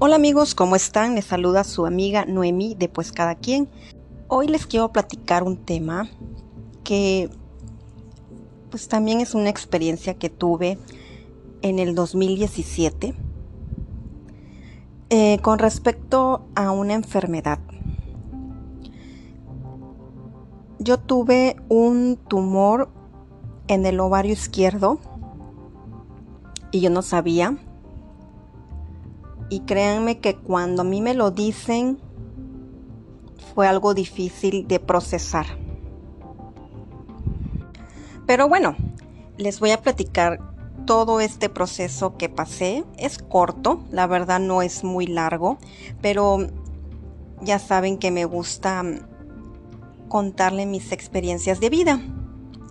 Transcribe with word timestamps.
Hola 0.00 0.14
amigos, 0.14 0.54
¿cómo 0.54 0.76
están? 0.76 1.16
Les 1.16 1.24
saluda 1.24 1.64
su 1.64 1.84
amiga 1.84 2.24
Noemí 2.24 2.76
de 2.76 2.88
Pues 2.88 3.10
Cada 3.10 3.34
Quien. 3.34 3.68
Hoy 4.28 4.46
les 4.46 4.64
quiero 4.64 4.92
platicar 4.92 5.42
un 5.42 5.56
tema 5.56 6.08
que 6.84 7.28
pues 8.70 8.86
también 8.86 9.20
es 9.20 9.34
una 9.34 9.50
experiencia 9.50 10.14
que 10.14 10.30
tuve 10.30 10.78
en 11.62 11.80
el 11.80 11.96
2017 11.96 13.12
eh, 15.10 15.38
con 15.42 15.58
respecto 15.58 16.46
a 16.54 16.70
una 16.70 16.94
enfermedad. 16.94 17.58
Yo 20.78 21.00
tuve 21.00 21.56
un 21.68 22.20
tumor 22.28 22.88
en 23.66 23.84
el 23.84 23.98
ovario 23.98 24.32
izquierdo 24.32 25.00
y 26.70 26.82
yo 26.82 26.88
no 26.88 27.02
sabía 27.02 27.58
y 29.50 29.60
créanme 29.60 30.18
que 30.18 30.36
cuando 30.36 30.82
a 30.82 30.84
mí 30.84 31.00
me 31.00 31.14
lo 31.14 31.30
dicen 31.30 31.98
fue 33.54 33.66
algo 33.66 33.94
difícil 33.94 34.68
de 34.68 34.78
procesar. 34.80 35.46
Pero 38.26 38.48
bueno, 38.48 38.76
les 39.38 39.58
voy 39.58 39.70
a 39.70 39.80
platicar 39.80 40.38
todo 40.86 41.20
este 41.20 41.48
proceso 41.48 42.16
que 42.16 42.28
pasé. 42.28 42.84
Es 42.98 43.18
corto, 43.18 43.82
la 43.90 44.06
verdad 44.06 44.40
no 44.40 44.62
es 44.62 44.84
muy 44.84 45.06
largo, 45.06 45.58
pero 46.02 46.38
ya 47.42 47.58
saben 47.58 47.98
que 47.98 48.10
me 48.10 48.24
gusta 48.24 48.84
contarle 50.08 50.66
mis 50.66 50.92
experiencias 50.92 51.60
de 51.60 51.70
vida. 51.70 52.00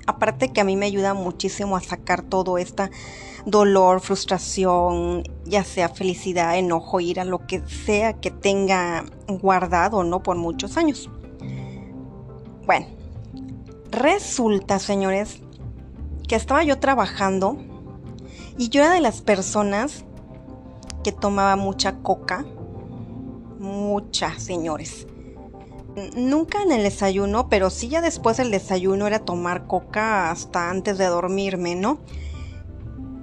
Aparte 0.05 0.53
que 0.53 0.61
a 0.61 0.63
mí 0.63 0.75
me 0.75 0.85
ayuda 0.85 1.13
muchísimo 1.13 1.75
a 1.75 1.81
sacar 1.81 2.21
todo 2.21 2.57
esta 2.57 2.89
dolor, 3.45 4.01
frustración, 4.01 5.23
ya 5.45 5.63
sea 5.63 5.89
felicidad, 5.89 6.57
enojo, 6.57 6.99
ira, 6.99 7.23
lo 7.23 7.45
que 7.45 7.61
sea 7.67 8.13
que 8.13 8.31
tenga 8.31 9.05
guardado, 9.27 10.03
¿no? 10.03 10.23
Por 10.23 10.37
muchos 10.37 10.77
años. 10.77 11.09
Bueno, 12.65 12.87
resulta, 13.91 14.79
señores, 14.79 15.41
que 16.27 16.35
estaba 16.35 16.63
yo 16.63 16.79
trabajando 16.79 17.57
y 18.57 18.69
yo 18.69 18.81
era 18.81 18.93
de 18.93 19.01
las 19.01 19.21
personas 19.21 20.03
que 21.03 21.11
tomaba 21.11 21.55
mucha 21.55 21.99
coca. 21.99 22.45
Mucha, 23.59 24.37
señores. 24.39 25.07
Nunca 26.15 26.61
en 26.61 26.71
el 26.71 26.83
desayuno, 26.83 27.49
pero 27.49 27.69
sí 27.69 27.87
ya 27.87 28.01
después 28.01 28.37
del 28.37 28.51
desayuno 28.51 29.07
era 29.07 29.19
tomar 29.19 29.67
coca 29.67 30.29
hasta 30.29 30.69
antes 30.69 30.97
de 30.97 31.05
dormirme, 31.05 31.75
¿no? 31.75 31.99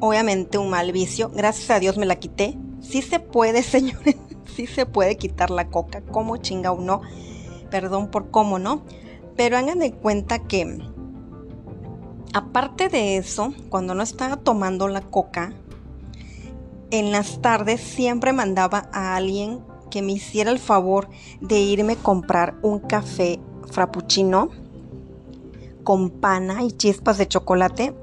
Obviamente 0.01 0.59
un 0.59 0.71
mal 0.71 0.93
vicio. 0.93 1.31
Gracias 1.31 1.71
a 1.71 1.81
Dios 1.81 1.97
me 1.97 2.07
la 2.07 2.17
quité. 2.17 2.57
Sí 2.81 3.03
se 3.03 3.21
puede, 3.21 3.63
señores, 3.63 4.17
sí 4.55 4.67
se 4.67 4.87
puede 4.87 5.17
quitar 5.17 5.51
la 5.51 5.69
coca, 5.69 6.03
como 6.03 6.37
chinga 6.37 6.73
uno. 6.73 7.03
Perdón 7.71 8.11
por 8.11 8.31
cómo, 8.31 8.59
¿no? 8.59 8.83
Pero 9.37 9.57
hagan 9.57 9.81
de 9.81 9.93
cuenta 9.93 10.41
que, 10.41 10.79
aparte 12.33 12.89
de 12.89 13.17
eso, 13.17 13.53
cuando 13.69 13.95
no 13.95 14.03
estaba 14.03 14.37
tomando 14.37 14.87
la 14.87 15.01
coca, 15.01 15.53
en 16.91 17.11
las 17.11 17.43
tardes 17.43 17.81
siempre 17.81 18.33
mandaba 18.33 18.89
a 18.93 19.17
alguien 19.17 19.61
que 19.91 20.03
me 20.03 20.13
hiciera 20.13 20.51
el 20.51 20.59
favor 20.59 21.09
de 21.41 21.59
irme 21.59 21.95
a 21.95 21.97
comprar 21.97 22.57
un 22.63 22.79
café 22.79 23.41
frappuccino 23.71 24.51
con 25.83 26.11
pana 26.11 26.63
y 26.63 26.73
chispas 26.73 27.19
de 27.19 27.29
chocolate 27.29 27.95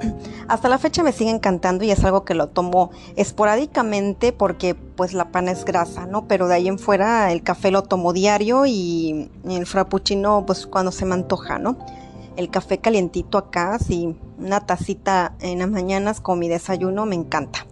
hasta 0.48 0.68
la 0.68 0.78
fecha 0.78 1.02
me 1.02 1.12
sigue 1.12 1.30
encantando 1.30 1.84
y 1.84 1.90
es 1.90 2.04
algo 2.04 2.24
que 2.24 2.34
lo 2.34 2.48
tomo 2.48 2.90
esporádicamente 3.16 4.32
porque 4.32 4.74
pues 4.74 5.12
la 5.12 5.30
pana 5.30 5.52
es 5.52 5.64
grasa, 5.64 6.06
¿no? 6.06 6.26
Pero 6.28 6.48
de 6.48 6.54
ahí 6.54 6.68
en 6.68 6.78
fuera 6.78 7.32
el 7.32 7.42
café 7.42 7.70
lo 7.70 7.82
tomo 7.82 8.12
diario 8.12 8.66
y 8.66 9.30
el 9.48 9.66
frappuccino 9.66 10.44
pues 10.46 10.66
cuando 10.66 10.92
se 10.92 11.04
me 11.04 11.14
antoja, 11.14 11.58
¿no? 11.58 11.78
El 12.36 12.50
café 12.50 12.78
calientito 12.78 13.38
acá, 13.38 13.78
sí, 13.78 14.14
una 14.38 14.60
tacita 14.60 15.34
en 15.40 15.60
las 15.60 15.70
mañanas 15.70 16.20
con 16.20 16.38
mi 16.38 16.48
desayuno 16.48 17.06
me 17.06 17.14
encanta. 17.14 17.66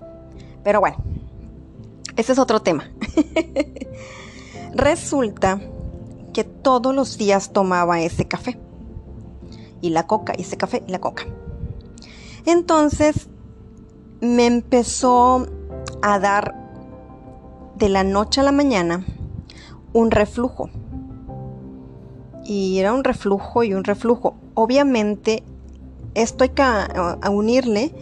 Pero 0.63 0.81
bueno, 0.81 0.97
ese 2.17 2.33
es 2.33 2.39
otro 2.39 2.63
tema. 2.63 2.91
Resulta 4.75 5.61
que 6.33 6.45
todos 6.45 6.95
los 6.95 7.19
días 7.19 7.53
tomaba 7.53 8.01
ese 8.01 8.27
café 8.27 8.59
y 9.81 9.91
la 9.91 10.07
coca, 10.07 10.33
ese 10.33 10.57
café 10.57 10.83
y 10.87 10.91
la 10.91 10.99
coca. 10.99 11.27
Entonces 12.47 13.29
me 14.21 14.47
empezó 14.47 15.47
a 16.03 16.19
dar 16.19 16.55
de 17.77 17.89
la 17.89 18.05
noche 18.05 18.41
a 18.41 18.45
la 18.45 18.53
mañana 18.53 19.05
un 19.93 20.11
reflujo. 20.11 20.71
Y 22.45 22.79
era 22.79 22.93
un 22.93 23.05
reflujo 23.05 23.65
y 23.65 23.73
un 23.73 23.85
reflujo. 23.85 24.35
Obviamente, 24.55 25.43
esto 26.15 26.45
hay 26.45 26.51
que 26.51 26.63
a 26.63 27.31
unirle 27.31 27.95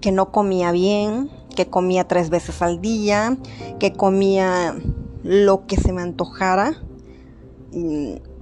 que 0.00 0.12
no 0.12 0.30
comía 0.30 0.70
bien, 0.70 1.30
que 1.56 1.66
comía 1.66 2.06
tres 2.06 2.30
veces 2.30 2.62
al 2.62 2.80
día, 2.80 3.36
que 3.80 3.92
comía 3.92 4.76
lo 5.24 5.66
que 5.66 5.76
se 5.76 5.92
me 5.92 6.02
antojara, 6.02 6.74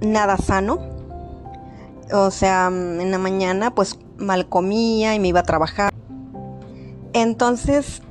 nada 0.00 0.36
sano. 0.36 0.78
O 2.12 2.30
sea, 2.30 2.68
en 2.68 3.10
la 3.10 3.18
mañana 3.18 3.74
pues 3.74 3.98
mal 4.18 4.48
comía 4.48 5.14
y 5.14 5.20
me 5.20 5.28
iba 5.28 5.40
a 5.40 5.44
trabajar. 5.44 5.92
Entonces, 7.12 8.02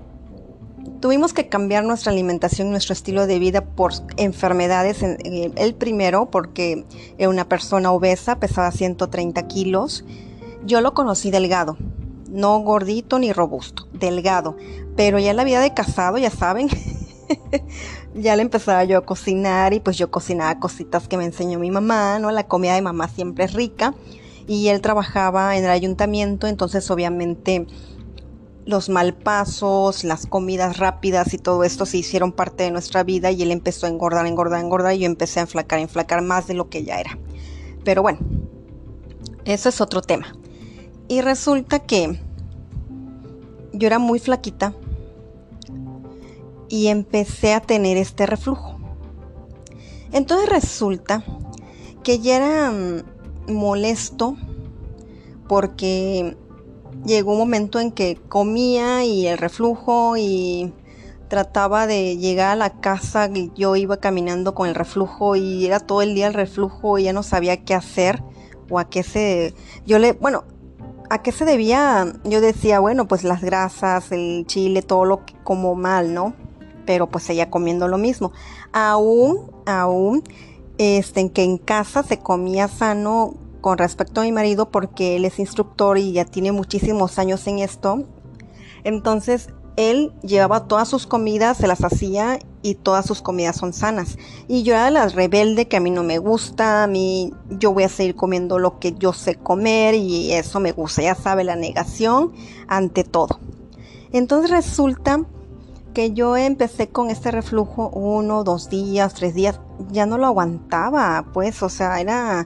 tuvimos 1.00 1.34
que 1.34 1.48
cambiar 1.48 1.84
nuestra 1.84 2.12
alimentación, 2.12 2.72
nuestro 2.72 2.94
estilo 2.94 3.28
de 3.28 3.40
vida 3.40 3.62
por 3.62 3.94
enfermedades. 4.18 5.04
El 5.04 5.76
primero, 5.76 6.28
porque 6.32 6.86
era 7.18 7.30
una 7.30 7.48
persona 7.48 7.92
obesa, 7.92 8.40
pesaba 8.40 8.72
130 8.72 9.48
kilos. 9.48 10.06
Yo 10.66 10.82
lo 10.82 10.94
conocí 10.94 11.30
delgado, 11.30 11.78
no 12.30 12.58
gordito 12.60 13.20
ni 13.20 13.32
robusto, 13.34 13.88
delgado. 13.94 14.58
Pero 14.96 15.20
ya 15.20 15.34
la 15.34 15.44
vida 15.44 15.62
de 15.62 15.74
casado, 15.74 16.18
ya 16.18 16.32
saben, 16.32 16.70
ya 18.16 18.36
le 18.36 18.42
empezaba 18.42 18.84
yo 18.86 18.98
a 18.98 19.06
cocinar 19.06 19.74
y 19.74 19.80
pues 19.80 19.98
yo 19.98 20.10
cocinaba 20.10 20.60
cositas 20.60 21.08
que 21.08 21.18
me 21.18 21.26
enseñó 21.26 21.60
mi 21.60 21.70
mamá, 21.70 22.18
¿no? 22.18 22.32
La 22.32 22.48
comida 22.48 22.74
de 22.74 22.82
mamá 22.82 23.08
siempre 23.10 23.46
es 23.46 23.54
rica 23.54 23.94
y 24.48 24.68
él 24.68 24.82
trabajaba 24.82 25.58
en 25.58 25.66
el 25.66 25.72
ayuntamiento, 25.72 26.48
entonces 26.48 26.90
obviamente 26.92 27.66
los 28.66 28.90
malpasos, 28.90 30.04
las 30.04 30.26
comidas 30.26 30.78
rápidas 30.78 31.34
y 31.34 31.38
todo 31.38 31.64
esto 31.64 31.86
se 31.86 31.98
hicieron 31.98 32.32
parte 32.32 32.64
de 32.64 32.72
nuestra 32.72 33.04
vida 33.04 33.32
y 33.32 33.44
él 33.44 33.52
empezó 33.52 33.86
a 33.86 33.90
engordar, 33.90 34.26
engordar, 34.26 34.60
engordar 34.60 34.94
y 34.94 35.00
yo 35.00 35.06
empecé 35.06 35.40
a 35.40 35.44
enflacar, 35.44 35.80
enflacar 35.80 36.22
más 36.24 36.48
de 36.48 36.56
lo 36.56 36.70
que 36.70 36.84
ya 36.84 37.00
era. 37.00 37.18
Pero 37.84 38.02
bueno, 38.02 38.20
eso 39.46 39.70
es 39.70 39.82
otro 39.82 40.02
tema. 40.02 40.36
Y 41.08 41.22
resulta 41.22 41.80
que 41.80 42.20
yo 43.72 43.88
era 43.88 44.00
muy 44.00 44.20
flaquita 44.20 44.74
y 46.68 46.88
empecé 46.88 47.54
a 47.54 47.62
tener 47.62 47.98
este 47.98 48.26
reflujo. 48.26 48.80
Entonces 50.12 50.50
resulta 50.50 51.24
que 52.04 52.20
ya 52.20 52.38
era 52.38 52.72
mm, 52.72 53.15
molesto 53.48 54.36
porque 55.48 56.36
llegó 57.06 57.34
un 57.34 57.38
momento 57.38 57.80
en 57.80 57.92
que 57.92 58.18
comía 58.28 59.04
y 59.04 59.28
el 59.28 59.38
reflujo 59.38 60.18
y 60.18 60.74
trataba 61.28 61.88
de 61.88 62.18
llegar 62.18 62.52
a 62.52 62.56
la 62.56 62.80
casa 62.80 63.30
y 63.34 63.52
yo 63.56 63.76
iba 63.76 63.98
caminando 63.98 64.54
con 64.54 64.70
el 64.70 64.76
reflujo 64.76 65.36
y 65.36 65.66
era 65.66 65.80
todo 65.80 66.02
el 66.02 66.16
día 66.16 66.28
el 66.28 66.34
reflujo 66.34 66.98
y 66.98 67.04
ya 67.04 67.14
no 67.14 67.24
sabía 67.24 67.64
qué 67.64 67.74
hacer 67.74 68.24
o 68.70 68.80
a 68.80 68.90
qué 68.90 69.04
se 69.04 69.54
yo 69.86 70.00
le 70.00 70.14
bueno 70.14 70.44
a 71.10 71.22
qué 71.22 71.32
se 71.32 71.46
debía 71.46 72.14
yo 72.24 72.42
decía 72.42 72.80
bueno 72.80 73.08
pues 73.08 73.24
las 73.24 73.42
grasas 73.42 74.12
el 74.12 74.46
chile 74.48 74.82
todo 74.82 75.06
lo 75.06 75.26
que 75.26 75.34
como 75.44 75.76
mal 75.76 76.14
no 76.14 76.34
pero 76.86 77.08
pues 77.08 77.30
ella 77.30 77.50
comiendo 77.50 77.88
lo 77.88 77.98
mismo. 77.98 78.32
Aún 78.72 79.52
aún 79.66 80.24
este, 80.78 81.30
que 81.32 81.44
en 81.44 81.58
casa 81.58 82.04
se 82.04 82.20
comía 82.20 82.68
sano 82.68 83.34
con 83.66 83.80
respecto 83.80 84.22
a 84.22 84.26
mi 84.26 84.32
marido 84.32 84.70
porque 84.70 85.16
él 85.16 85.26
es 85.26 85.40
instructor 85.40 85.98
y 85.98 86.12
ya 86.12 86.24
tiene 86.24 86.52
muchísimos 86.52 87.18
años 87.18 87.48
en 87.48 87.58
esto. 87.58 88.04
Entonces 88.84 89.50
él 89.76 90.14
llevaba 90.22 90.68
todas 90.68 90.88
sus 90.88 91.08
comidas, 91.08 91.58
se 91.58 91.66
las 91.66 91.84
hacía 91.84 92.38
y 92.62 92.76
todas 92.76 93.08
sus 93.08 93.24
comidas 93.24 93.56
son 93.56 93.74
sanas. 93.74 94.20
Y 94.48 94.62
yo 94.62 94.76
era 94.76 94.92
la 94.92 95.08
rebelde 95.08 95.68
que 95.68 95.78
a 95.78 95.80
mí 95.80 95.90
no 95.90 96.04
me 96.04 96.20
gusta, 96.20 96.84
a 96.84 96.88
mí 96.88 97.34
yo 97.50 97.74
voy 97.74 97.86
a 97.86 97.90
seguir 97.90 98.16
comiendo 98.16 98.60
lo 98.60 98.78
que 98.78 98.92
yo 98.92 99.14
sé 99.14 99.34
comer 99.34 99.96
y 99.96 100.32
eso 100.34 100.60
me 100.60 100.72
gusta, 100.72 101.02
ya 101.02 101.16
sabe, 101.16 101.44
la 101.44 101.56
negación 101.56 102.34
ante 102.68 103.04
todo. 103.04 103.40
Entonces 104.12 104.52
resulta 104.52 105.26
que 105.96 106.14
yo 106.14 106.38
empecé 106.38 106.90
con 106.90 107.10
este 107.10 107.32
reflujo 107.32 107.90
uno, 107.90 108.44
dos 108.44 108.70
días, 108.70 109.16
tres 109.16 109.34
días, 109.34 109.60
ya 109.90 110.06
no 110.06 110.20
lo 110.20 110.28
aguantaba, 110.28 111.26
pues, 111.34 111.64
o 111.64 111.70
sea, 111.70 112.00
era, 112.00 112.46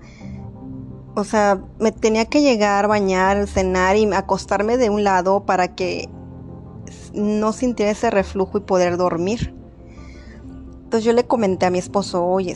o 1.20 1.24
sea, 1.24 1.62
me 1.80 1.92
tenía 1.92 2.26
que 2.26 2.42
llegar, 2.42 2.88
bañar, 2.88 3.48
cenar 3.48 3.98
y 3.98 4.12
acostarme 4.14 4.78
de 4.78 4.90
un 4.90 5.04
lado 5.04 5.46
para 5.46 5.76
que 5.76 6.10
no 7.14 7.54
sintiera 7.54 7.92
ese 7.92 8.10
reflujo 8.10 8.58
y 8.58 8.62
poder 8.62 8.98
dormir. 8.98 9.54
Entonces 10.84 11.04
yo 11.04 11.14
le 11.14 11.26
comenté 11.26 11.66
a 11.66 11.70
mi 11.70 11.78
esposo, 11.78 12.26
oye, 12.26 12.56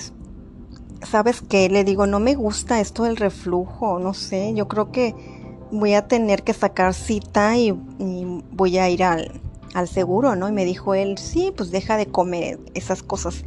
¿sabes 1.04 1.42
qué? 1.42 1.69
Le 1.69 1.83
digo, 1.83 2.07
no 2.07 2.19
me 2.19 2.36
gusta 2.36 2.80
esto 2.80 3.04
del 3.04 3.18
reflujo, 3.18 4.00
no 4.00 4.13
sé, 4.13 4.54
yo 4.56 4.68
creo 4.68 4.92
que 4.92 5.13
voy 5.71 5.94
a 5.94 6.07
tener 6.07 6.44
que 6.44 6.54
sacar 6.54 6.94
cita 6.94 7.57
y, 7.57 7.71
voy 8.51 8.77
a 8.77 8.89
ir 8.89 9.04
al, 9.04 9.42
al, 9.74 9.88
seguro, 9.88 10.36
¿no? 10.36 10.48
Y 10.48 10.51
me 10.51 10.65
dijo 10.65 10.94
él, 10.94 11.18
sí, 11.18 11.51
pues 11.56 11.71
deja 11.71 11.98
de 11.98 12.06
comer 12.06 12.60
esas 12.74 13.04
cosas 13.04 13.44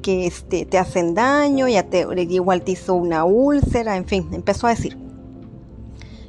que 0.00 0.26
este, 0.26 0.66
te 0.66 0.78
hacen 0.78 1.14
daño, 1.14 1.68
ya 1.68 1.84
te, 1.84 2.06
igual 2.28 2.62
te 2.62 2.72
hizo 2.72 2.94
una 2.94 3.24
úlcera, 3.24 3.96
en 3.96 4.06
fin, 4.06 4.28
empezó 4.32 4.66
a 4.66 4.70
decir. 4.70 4.96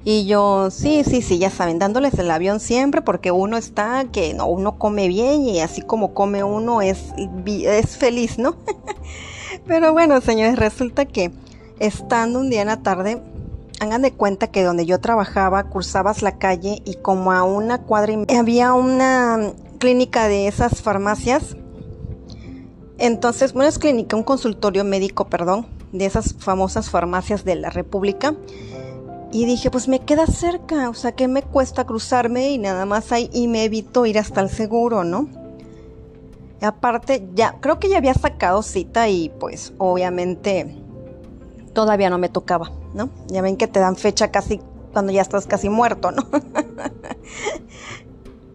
Y 0.04 0.26
yo, 0.26 0.72
sí, 0.72 1.04
sí, 1.04 1.22
sí, 1.22 1.38
ya 1.38 1.52
saben, 1.52 1.78
dándoles 1.78 2.16
el 2.16 2.32
avión 2.32 2.60
siempre 2.60 3.02
porque 3.02 3.32
uno 3.32 3.58
está 3.58 4.06
que 4.12 4.34
no, 4.34 4.48
uno 4.48 4.80
come 4.80 5.08
bien 5.08 5.44
y 5.44 5.60
así 5.60 5.84
como 5.84 6.16
come 6.16 6.44
uno 6.44 6.82
es, 6.82 7.14
es 7.46 7.98
feliz, 7.98 8.40
¿no? 8.40 8.56
Pero 9.68 9.94
bueno, 9.94 10.20
señores, 10.22 10.58
resulta 10.58 11.06
que 11.06 11.32
estando 11.80 12.40
un 12.40 12.50
día 12.50 12.62
en 12.62 12.68
la 12.68 12.82
tarde, 12.82 13.22
hagan 13.80 14.02
de 14.02 14.12
cuenta 14.12 14.48
que 14.48 14.64
donde 14.64 14.86
yo 14.88 15.00
trabajaba, 15.00 15.70
cruzabas 15.70 16.22
la 16.22 16.38
calle 16.38 16.82
y 16.86 16.96
como 16.96 17.32
a 17.32 17.44
una 17.44 17.80
cuadra 17.84 18.14
y 18.28 18.36
había 18.36 18.74
una 18.74 19.54
clínica 19.80 20.28
de 20.28 20.48
esas 20.48 20.82
farmacias. 20.82 21.58
Entonces, 23.02 23.54
bueno, 23.54 23.68
es 23.68 23.80
clínica, 23.80 24.16
un 24.16 24.22
consultorio 24.22 24.84
médico, 24.84 25.26
perdón, 25.26 25.66
de 25.92 26.06
esas 26.06 26.36
famosas 26.36 26.92
farmacias 26.92 27.44
de 27.44 27.56
la 27.56 27.72
República. 27.72 28.36
Y 29.32 29.46
dije, 29.46 29.72
pues 29.72 29.88
me 29.88 30.02
queda 30.02 30.28
cerca, 30.28 30.88
o 30.88 30.94
sea, 30.94 31.14
que 31.14 31.28
me 31.28 31.42
cuesta 31.42 31.86
cruzarme 31.86 32.52
y 32.52 32.60
nada 32.60 32.86
más 32.86 33.12
ahí 33.12 33.28
y 33.34 33.48
me 33.48 33.64
evito 33.64 34.06
ir 34.06 34.20
hasta 34.20 34.42
el 34.42 34.50
seguro, 34.50 35.04
¿no? 35.04 35.28
aparte, 36.62 37.28
ya 37.34 37.56
creo 37.60 37.80
que 37.80 37.90
ya 37.90 37.98
había 37.98 38.14
sacado 38.14 38.62
cita 38.62 39.10
y 39.10 39.30
pues 39.40 39.74
obviamente 39.80 40.76
todavía 41.74 42.12
no 42.12 42.20
me 42.20 42.30
tocaba, 42.30 42.72
¿no? 42.94 43.10
Ya 43.30 43.42
ven 43.42 43.58
que 43.58 43.66
te 43.66 43.80
dan 43.80 43.96
fecha 43.96 44.30
casi 44.30 44.62
cuando 44.94 45.12
ya 45.12 45.24
estás 45.24 45.48
casi 45.48 45.70
muerto, 45.70 46.12
¿no? 46.12 46.22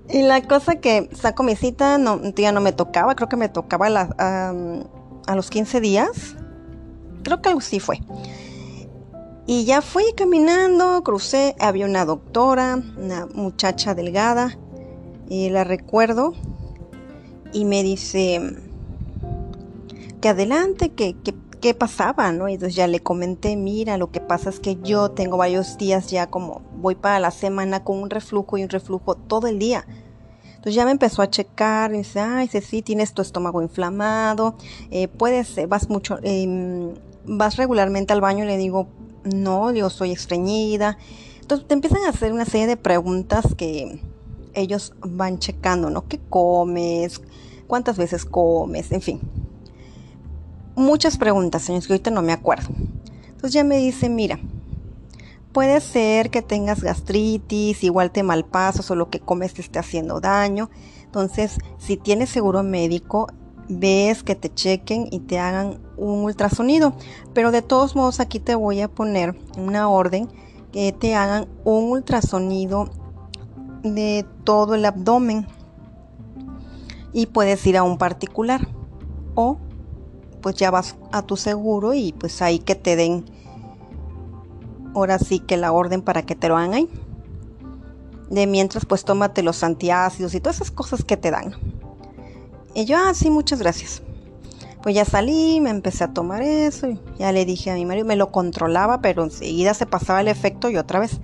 y 0.08 0.22
la 0.22 0.42
cosa 0.42 0.76
que 0.76 1.08
saco 1.14 1.42
mi 1.42 1.56
cita, 1.56 1.98
no, 1.98 2.20
ya 2.34 2.52
no 2.52 2.60
me 2.60 2.72
tocaba, 2.72 3.14
creo 3.14 3.28
que 3.28 3.36
me 3.36 3.48
tocaba 3.48 3.88
a, 4.18 4.54
a 5.26 5.36
los 5.36 5.50
15 5.50 5.80
días. 5.80 6.36
Creo 7.22 7.42
que 7.42 7.48
algo 7.48 7.60
sí 7.60 7.80
fue. 7.80 8.00
Y 9.48 9.64
ya 9.64 9.80
fui 9.80 10.04
caminando, 10.16 11.02
crucé, 11.04 11.54
había 11.60 11.86
una 11.86 12.04
doctora, 12.04 12.82
una 12.96 13.26
muchacha 13.26 13.94
delgada, 13.94 14.58
y 15.28 15.50
la 15.50 15.62
recuerdo, 15.62 16.34
y 17.52 17.64
me 17.64 17.84
dice 17.84 18.40
que 20.20 20.28
adelante, 20.28 20.90
que, 20.90 21.14
qué 21.60 21.74
pasaba, 21.74 22.32
¿no? 22.32 22.48
Y 22.48 22.54
entonces 22.54 22.74
ya 22.74 22.86
le 22.86 23.00
comenté, 23.00 23.56
mira, 23.56 23.96
lo 23.96 24.10
que 24.10 24.20
pasa 24.20 24.50
es 24.50 24.60
que 24.60 24.76
yo 24.82 25.10
tengo 25.10 25.36
varios 25.36 25.78
días 25.78 26.10
ya 26.10 26.28
como 26.28 26.62
voy 26.76 26.94
para 26.94 27.18
la 27.18 27.30
semana 27.30 27.84
con 27.84 28.02
un 28.02 28.10
reflujo 28.10 28.58
y 28.58 28.62
un 28.62 28.68
reflujo 28.68 29.14
todo 29.14 29.46
el 29.46 29.58
día. 29.58 29.86
Entonces 30.46 30.74
ya 30.74 30.84
me 30.84 30.90
empezó 30.90 31.22
a 31.22 31.30
checar, 31.30 31.94
y 31.94 31.98
dice, 31.98 32.20
ay, 32.20 32.48
sí, 32.48 32.60
sí, 32.60 32.82
tienes 32.82 33.12
tu 33.12 33.22
estómago 33.22 33.62
inflamado, 33.62 34.56
eh, 34.90 35.08
puedes, 35.08 35.56
eh, 35.58 35.66
vas 35.66 35.88
mucho, 35.88 36.18
em, 36.22 36.94
vas 37.24 37.56
regularmente 37.56 38.12
al 38.12 38.20
baño, 38.20 38.44
le 38.44 38.56
digo, 38.56 38.88
no, 39.24 39.72
yo 39.72 39.90
soy 39.90 40.12
estreñida. 40.12 40.98
Entonces 41.40 41.68
te 41.68 41.74
empiezan 41.74 42.02
a 42.04 42.08
hacer 42.08 42.32
una 42.32 42.44
serie 42.44 42.66
de 42.66 42.76
preguntas 42.76 43.54
que 43.56 44.00
ellos 44.54 44.94
van 45.00 45.38
checando, 45.38 45.90
¿no? 45.90 46.08
¿Qué 46.08 46.18
comes? 46.18 47.20
¿Cuántas 47.66 47.96
veces 47.96 48.24
comes? 48.24 48.90
En 48.90 49.02
fin. 49.02 49.20
Muchas 50.76 51.16
preguntas, 51.16 51.62
señores, 51.62 51.86
que 51.86 51.94
ahorita 51.94 52.10
no 52.10 52.20
me 52.20 52.34
acuerdo. 52.34 52.68
Entonces 53.28 53.52
ya 53.54 53.64
me 53.64 53.78
dice, 53.78 54.10
mira, 54.10 54.38
puede 55.52 55.80
ser 55.80 56.28
que 56.28 56.42
tengas 56.42 56.82
gastritis, 56.82 57.82
igual 57.82 58.10
te 58.10 58.22
malpasas 58.22 58.90
o 58.90 58.94
lo 58.94 59.08
que 59.08 59.18
comes 59.18 59.54
te 59.54 59.62
esté 59.62 59.78
haciendo 59.78 60.20
daño. 60.20 60.68
Entonces, 61.02 61.56
si 61.78 61.96
tienes 61.96 62.28
seguro 62.28 62.62
médico, 62.62 63.28
ves 63.70 64.22
que 64.22 64.34
te 64.34 64.52
chequen 64.52 65.08
y 65.10 65.20
te 65.20 65.38
hagan 65.38 65.78
un 65.96 66.24
ultrasonido. 66.24 66.92
Pero 67.32 67.52
de 67.52 67.62
todos 67.62 67.96
modos 67.96 68.20
aquí 68.20 68.38
te 68.38 68.54
voy 68.54 68.82
a 68.82 68.88
poner 68.88 69.34
una 69.56 69.88
orden 69.88 70.28
que 70.72 70.92
te 70.92 71.14
hagan 71.14 71.48
un 71.64 71.84
ultrasonido 71.84 72.90
de 73.82 74.26
todo 74.44 74.74
el 74.74 74.84
abdomen 74.84 75.46
y 77.14 77.24
puedes 77.24 77.66
ir 77.66 77.78
a 77.78 77.82
un 77.82 77.96
particular 77.96 78.68
o 79.34 79.56
pues 80.46 80.54
ya 80.54 80.70
vas 80.70 80.94
a 81.10 81.22
tu 81.22 81.36
seguro 81.36 81.92
y 81.92 82.12
pues 82.12 82.40
ahí 82.40 82.60
que 82.60 82.76
te 82.76 82.94
den 82.94 83.24
ahora 84.94 85.18
sí 85.18 85.40
que 85.40 85.56
la 85.56 85.72
orden 85.72 86.02
para 86.02 86.22
que 86.22 86.36
te 86.36 86.46
lo 86.46 86.56
hagan 86.56 86.72
ahí. 86.72 86.88
De 88.30 88.46
mientras 88.46 88.86
pues 88.86 89.04
tómate 89.04 89.42
los 89.42 89.64
antiácidos 89.64 90.36
y 90.36 90.40
todas 90.40 90.58
esas 90.58 90.70
cosas 90.70 91.02
que 91.02 91.16
te 91.16 91.32
dan. 91.32 91.56
Y 92.74 92.84
yo, 92.84 92.96
ah, 92.96 93.12
sí, 93.12 93.28
muchas 93.28 93.58
gracias. 93.58 94.02
Pues 94.84 94.94
ya 94.94 95.04
salí, 95.04 95.60
me 95.60 95.70
empecé 95.70 96.04
a 96.04 96.12
tomar 96.12 96.42
eso 96.42 96.90
y 96.90 97.00
ya 97.18 97.32
le 97.32 97.44
dije 97.44 97.72
a 97.72 97.74
mi 97.74 97.84
marido, 97.84 98.06
me 98.06 98.14
lo 98.14 98.30
controlaba, 98.30 99.00
pero 99.00 99.24
enseguida 99.24 99.74
se 99.74 99.86
pasaba 99.86 100.20
el 100.20 100.28
efecto 100.28 100.70
y 100.70 100.76
otra 100.76 101.00
vez. 101.00 101.18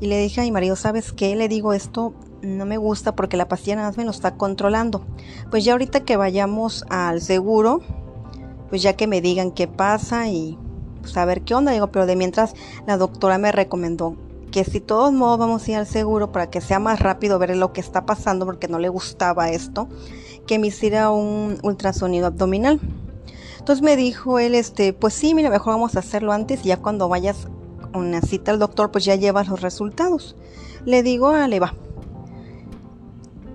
Y 0.00 0.08
le 0.08 0.18
dije 0.18 0.40
a 0.40 0.44
mi 0.44 0.50
marido, 0.50 0.74
¿sabes 0.74 1.12
qué? 1.12 1.36
Le 1.36 1.46
digo, 1.46 1.74
esto 1.74 2.12
no 2.42 2.66
me 2.66 2.76
gusta 2.76 3.14
porque 3.14 3.36
la 3.36 3.46
pastilla 3.46 3.76
nada 3.76 3.90
más 3.90 3.98
me 3.98 4.04
lo 4.04 4.10
está 4.10 4.34
controlando. 4.34 5.06
Pues 5.52 5.64
ya 5.64 5.74
ahorita 5.74 6.00
que 6.00 6.16
vayamos 6.16 6.84
al 6.90 7.20
seguro, 7.20 7.80
pues 8.68 8.82
ya 8.82 8.94
que 8.94 9.06
me 9.06 9.20
digan 9.20 9.50
qué 9.50 9.68
pasa 9.68 10.28
y 10.28 10.58
pues 11.00 11.16
a 11.16 11.24
ver 11.24 11.42
qué 11.42 11.54
onda. 11.54 11.72
Digo, 11.72 11.88
pero 11.88 12.06
de 12.06 12.16
mientras 12.16 12.54
la 12.86 12.96
doctora 12.96 13.38
me 13.38 13.52
recomendó 13.52 14.16
que 14.50 14.64
si 14.64 14.80
todos 14.80 15.12
modos 15.12 15.38
vamos 15.38 15.66
a 15.66 15.70
ir 15.72 15.76
al 15.78 15.86
seguro 15.86 16.30
para 16.30 16.48
que 16.48 16.60
sea 16.60 16.78
más 16.78 17.00
rápido 17.00 17.40
ver 17.40 17.56
lo 17.56 17.72
que 17.72 17.80
está 17.80 18.06
pasando 18.06 18.46
porque 18.46 18.68
no 18.68 18.78
le 18.78 18.88
gustaba 18.88 19.50
esto, 19.50 19.88
que 20.46 20.60
me 20.60 20.68
hiciera 20.68 21.10
un 21.10 21.58
ultrasonido 21.62 22.28
abdominal. 22.28 22.80
Entonces 23.58 23.82
me 23.82 23.96
dijo 23.96 24.38
él, 24.38 24.54
este, 24.54 24.92
pues 24.92 25.14
sí, 25.14 25.34
mira, 25.34 25.50
mejor 25.50 25.72
vamos 25.72 25.96
a 25.96 26.00
hacerlo 26.00 26.32
antes 26.32 26.64
y 26.64 26.68
ya 26.68 26.76
cuando 26.76 27.08
vayas 27.08 27.48
una 27.94 28.20
cita 28.20 28.52
al 28.52 28.58
doctor, 28.58 28.90
pues 28.90 29.04
ya 29.04 29.16
llevas 29.16 29.48
los 29.48 29.60
resultados. 29.60 30.36
Le 30.84 31.02
digo, 31.02 31.28
ah, 31.28 31.48
va. 31.60 31.74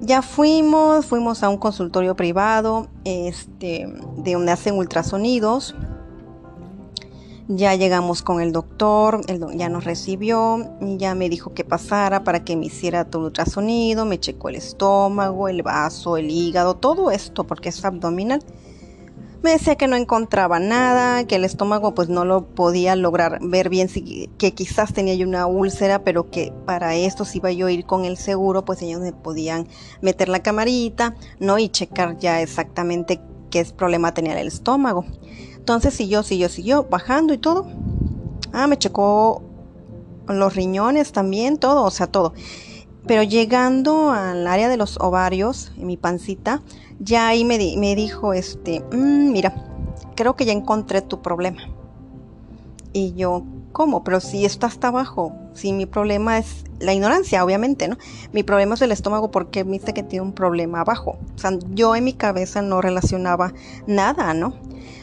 Ya 0.02 0.22
fuimos, 0.22 1.06
fuimos 1.06 1.44
a 1.44 1.50
un 1.50 1.58
consultorio 1.58 2.16
privado, 2.16 2.88
este, 3.04 3.86
de 4.18 4.34
donde 4.34 4.52
hacen 4.52 4.76
ultrasonidos. 4.76 5.76
Ya 7.50 7.76
llegamos 7.76 8.22
con 8.22 8.42
el 8.42 8.52
doctor, 8.52 9.22
él 9.28 9.44
ya 9.56 9.70
nos 9.70 9.84
recibió, 9.84 10.70
ya 10.82 11.16
me 11.16 11.30
dijo 11.30 11.54
que 11.54 11.64
pasara 11.64 12.24
para 12.24 12.46
que 12.46 12.56
me 12.56 12.68
hiciera 12.68 13.06
todo 13.06 13.24
el 13.24 13.26
ultrasonido, 13.28 14.06
me 14.06 14.20
checó 14.20 14.50
el 14.50 14.56
estómago, 14.56 15.48
el 15.50 15.64
vaso, 15.64 16.16
el 16.16 16.30
hígado, 16.30 16.76
todo 16.76 17.10
esto, 17.10 17.46
porque 17.46 17.70
es 17.70 17.84
abdominal. 17.84 18.44
Me 19.42 19.52
decía 19.52 19.76
que 19.78 19.88
no 19.88 19.96
encontraba 19.96 20.60
nada, 20.60 21.24
que 21.24 21.38
el 21.38 21.46
estómago 21.46 21.94
pues 21.94 22.10
no 22.10 22.26
lo 22.26 22.46
podía 22.46 22.98
lograr 22.98 23.40
ver 23.42 23.70
bien, 23.70 23.88
que 24.38 24.54
quizás 24.54 24.94
tenía 24.94 25.16
yo 25.16 25.26
una 25.26 25.46
úlcera, 25.46 26.04
pero 26.04 26.30
que 26.30 26.52
para 26.66 26.96
esto 26.96 27.24
si 27.24 27.38
iba 27.38 27.50
yo 27.52 27.68
a 27.68 27.72
ir 27.72 27.86
con 27.86 28.04
el 28.04 28.18
seguro, 28.18 28.66
pues 28.66 28.82
ellos 28.82 29.00
me 29.00 29.14
podían 29.14 29.68
meter 30.02 30.28
la 30.28 30.44
camarita, 30.44 31.16
¿no? 31.40 31.58
Y 31.58 31.70
checar 31.70 32.18
ya 32.18 32.42
exactamente 32.42 33.22
qué 33.50 33.64
problema 33.64 34.14
tenía 34.14 34.40
el 34.40 34.48
estómago. 34.48 35.06
Entonces 35.56 35.94
siguió, 35.94 36.22
siguió, 36.24 36.50
siguió, 36.50 36.84
bajando 36.84 37.34
y 37.34 37.38
todo. 37.38 37.66
Ah, 38.52 38.68
me 38.68 38.78
checó 38.78 39.42
los 40.28 40.56
riñones 40.56 41.14
también, 41.14 41.58
todo, 41.58 41.84
o 41.84 41.92
sea, 41.92 42.08
todo. 42.08 42.34
Pero 43.08 43.24
llegando 43.24 44.12
al 44.12 44.46
área 44.48 44.70
de 44.70 44.78
los 44.78 44.98
ovarios, 45.00 45.72
en 45.78 45.88
mi 45.88 45.98
pancita, 45.98 46.62
ya 47.00 47.28
ahí 47.28 47.46
me, 47.46 47.58
dijo, 47.58 48.34
este, 48.34 48.82
mm, 48.92 49.32
mira, 49.32 49.54
creo 50.16 50.36
que 50.36 50.46
ya 50.46 50.52
encontré 50.52 51.02
tu 51.02 51.22
problema. 51.22 51.62
Y 52.92 53.14
yo, 53.14 53.44
¿cómo? 53.72 54.04
Pero 54.04 54.20
si 54.20 54.46
esto 54.46 54.68
está 54.68 54.90
abajo, 54.90 55.34
si 55.54 55.74
mi 55.74 55.86
problema 55.86 56.38
es 56.38 56.66
la 56.80 56.94
ignorancia, 56.94 57.44
obviamente, 57.44 57.88
¿no? 57.88 57.98
Mi 58.34 58.44
problema 58.44 58.76
es 58.76 58.82
el 58.82 58.92
estómago 58.92 59.32
porque 59.32 59.64
dice 59.64 59.94
que 59.94 60.04
tiene 60.04 60.26
un 60.26 60.34
problema 60.34 60.82
abajo. 60.82 61.18
O 61.36 61.38
sea, 61.38 61.52
yo 61.72 61.96
en 61.96 62.04
mi 62.04 62.14
cabeza 62.14 62.62
no 62.62 62.82
relacionaba 62.82 63.54
nada, 63.88 64.34
¿no? 64.34 64.54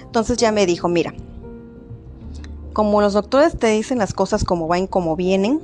Entonces 0.03 0.37
ya 0.37 0.53
me 0.53 0.67
dijo, 0.67 0.89
mira, 0.89 1.15
como 2.73 3.01
los 3.01 3.15
doctores 3.15 3.59
te 3.59 3.69
dicen 3.69 3.99
las 3.99 4.13
cosas 4.13 4.45
como 4.45 4.69
van, 4.69 4.87
como 4.87 5.17
vienen, 5.17 5.61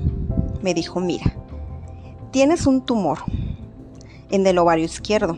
me 0.62 0.74
dijo, 0.74 1.00
mira, 1.00 1.36
tienes 2.32 2.66
un 2.66 2.84
tumor 2.84 3.18
en 4.30 4.46
el 4.46 4.58
ovario 4.58 4.84
izquierdo 4.84 5.36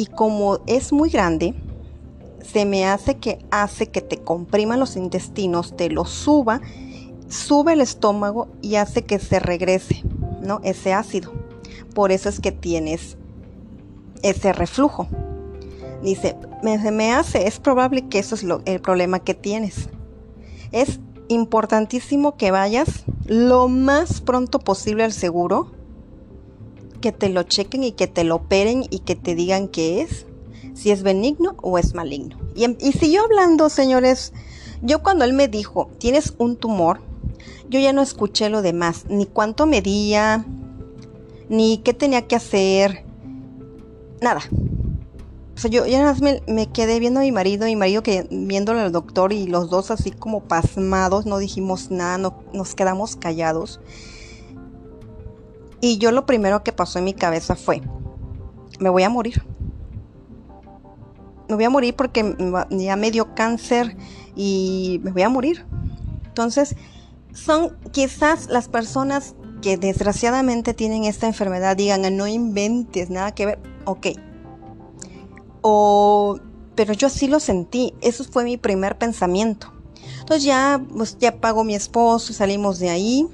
y 0.00 0.06
como 0.06 0.60
es 0.66 0.94
muy 0.94 1.10
grande, 1.10 1.54
se 2.42 2.64
me 2.64 2.86
hace 2.86 3.18
que 3.18 3.44
hace 3.50 3.88
que 3.88 4.00
te 4.00 4.16
compriman 4.16 4.80
los 4.80 4.96
intestinos, 4.96 5.76
te 5.76 5.90
lo 5.90 6.06
suba, 6.06 6.62
sube 7.28 7.74
el 7.74 7.82
estómago 7.82 8.48
y 8.62 8.76
hace 8.76 9.02
que 9.02 9.18
se 9.18 9.40
regrese, 9.40 10.02
¿no? 10.40 10.60
Ese 10.64 10.94
ácido. 10.94 11.32
Por 11.94 12.12
eso 12.12 12.30
es 12.30 12.40
que 12.40 12.50
tienes 12.50 13.18
ese 14.22 14.54
reflujo. 14.54 15.06
Dice, 16.02 16.34
me, 16.62 16.78
me 16.90 17.12
hace, 17.12 17.46
es 17.46 17.60
probable 17.60 18.08
que 18.08 18.20
eso 18.20 18.34
es 18.34 18.42
lo, 18.42 18.62
el 18.64 18.80
problema 18.80 19.18
que 19.18 19.34
tienes. 19.34 19.90
Es 20.72 20.98
importantísimo 21.30 22.36
que 22.36 22.50
vayas 22.50 23.04
lo 23.26 23.68
más 23.68 24.20
pronto 24.20 24.58
posible 24.58 25.04
al 25.04 25.12
seguro, 25.12 25.70
que 27.00 27.12
te 27.12 27.28
lo 27.28 27.44
chequen 27.44 27.84
y 27.84 27.92
que 27.92 28.08
te 28.08 28.24
lo 28.24 28.36
operen 28.36 28.84
y 28.90 29.00
que 29.00 29.14
te 29.14 29.34
digan 29.34 29.68
qué 29.68 30.02
es, 30.02 30.26
si 30.74 30.90
es 30.90 31.02
benigno 31.02 31.54
o 31.62 31.78
es 31.78 31.94
maligno. 31.94 32.36
Y, 32.54 32.64
y 32.84 32.92
siguió 32.92 33.22
hablando, 33.22 33.68
señores. 33.68 34.32
Yo 34.82 35.02
cuando 35.02 35.24
él 35.24 35.32
me 35.32 35.48
dijo, 35.48 35.90
tienes 35.98 36.34
un 36.38 36.56
tumor, 36.56 37.00
yo 37.68 37.78
ya 37.78 37.92
no 37.92 38.02
escuché 38.02 38.48
lo 38.48 38.62
demás, 38.62 39.04
ni 39.08 39.26
cuánto 39.26 39.66
medía, 39.66 40.44
ni 41.48 41.78
qué 41.78 41.94
tenía 41.94 42.26
que 42.26 42.36
hacer, 42.36 43.04
nada. 44.20 44.40
O 45.60 45.62
sea, 45.62 45.70
yo 45.70 45.84
ya 45.84 46.14
me, 46.22 46.42
me, 46.46 46.68
quedé 46.68 46.98
viendo 47.00 47.20
a 47.20 47.22
mi 47.22 47.32
marido, 47.32 47.66
mi 47.66 47.76
marido 47.76 48.02
que 48.02 48.26
viéndolo 48.30 48.80
al 48.80 48.92
doctor 48.92 49.34
y 49.34 49.46
los 49.46 49.68
dos 49.68 49.90
así 49.90 50.10
como 50.10 50.40
pasmados, 50.44 51.26
no 51.26 51.36
dijimos 51.36 51.90
nada, 51.90 52.16
no, 52.16 52.42
nos 52.54 52.74
quedamos 52.74 53.14
callados. 53.14 53.78
Y 55.82 55.98
yo 55.98 56.12
lo 56.12 56.24
primero 56.24 56.64
que 56.64 56.72
pasó 56.72 56.98
en 56.98 57.04
mi 57.04 57.12
cabeza 57.12 57.56
fue, 57.56 57.82
me 58.78 58.88
voy 58.88 59.02
a 59.02 59.10
morir. 59.10 59.44
Me 61.50 61.56
voy 61.56 61.64
a 61.64 61.70
morir 61.70 61.94
porque 61.94 62.34
ya 62.70 62.96
me 62.96 63.10
dio 63.10 63.34
cáncer 63.34 63.98
y 64.34 64.98
me 65.02 65.12
voy 65.12 65.24
a 65.24 65.28
morir. 65.28 65.66
Entonces, 66.24 66.74
son 67.34 67.76
quizás 67.92 68.46
las 68.48 68.68
personas 68.70 69.34
que 69.60 69.76
desgraciadamente 69.76 70.72
tienen 70.72 71.04
esta 71.04 71.26
enfermedad 71.26 71.76
digan, 71.76 72.16
no 72.16 72.26
inventes, 72.26 73.10
nada 73.10 73.34
que 73.34 73.44
ver, 73.44 73.58
ok. 73.84 74.06
O, 75.62 76.38
pero 76.74 76.92
yo 76.92 77.08
así 77.08 77.26
lo 77.26 77.40
sentí, 77.40 77.94
eso 78.00 78.24
fue 78.24 78.44
mi 78.44 78.56
primer 78.56 78.98
pensamiento. 78.98 79.72
Entonces 80.20 80.44
ya, 80.44 80.84
pues 80.96 81.18
ya 81.18 81.40
pagó 81.40 81.64
mi 81.64 81.74
esposo, 81.74 82.32
salimos 82.32 82.78
de 82.78 82.90
ahí. 82.90 83.28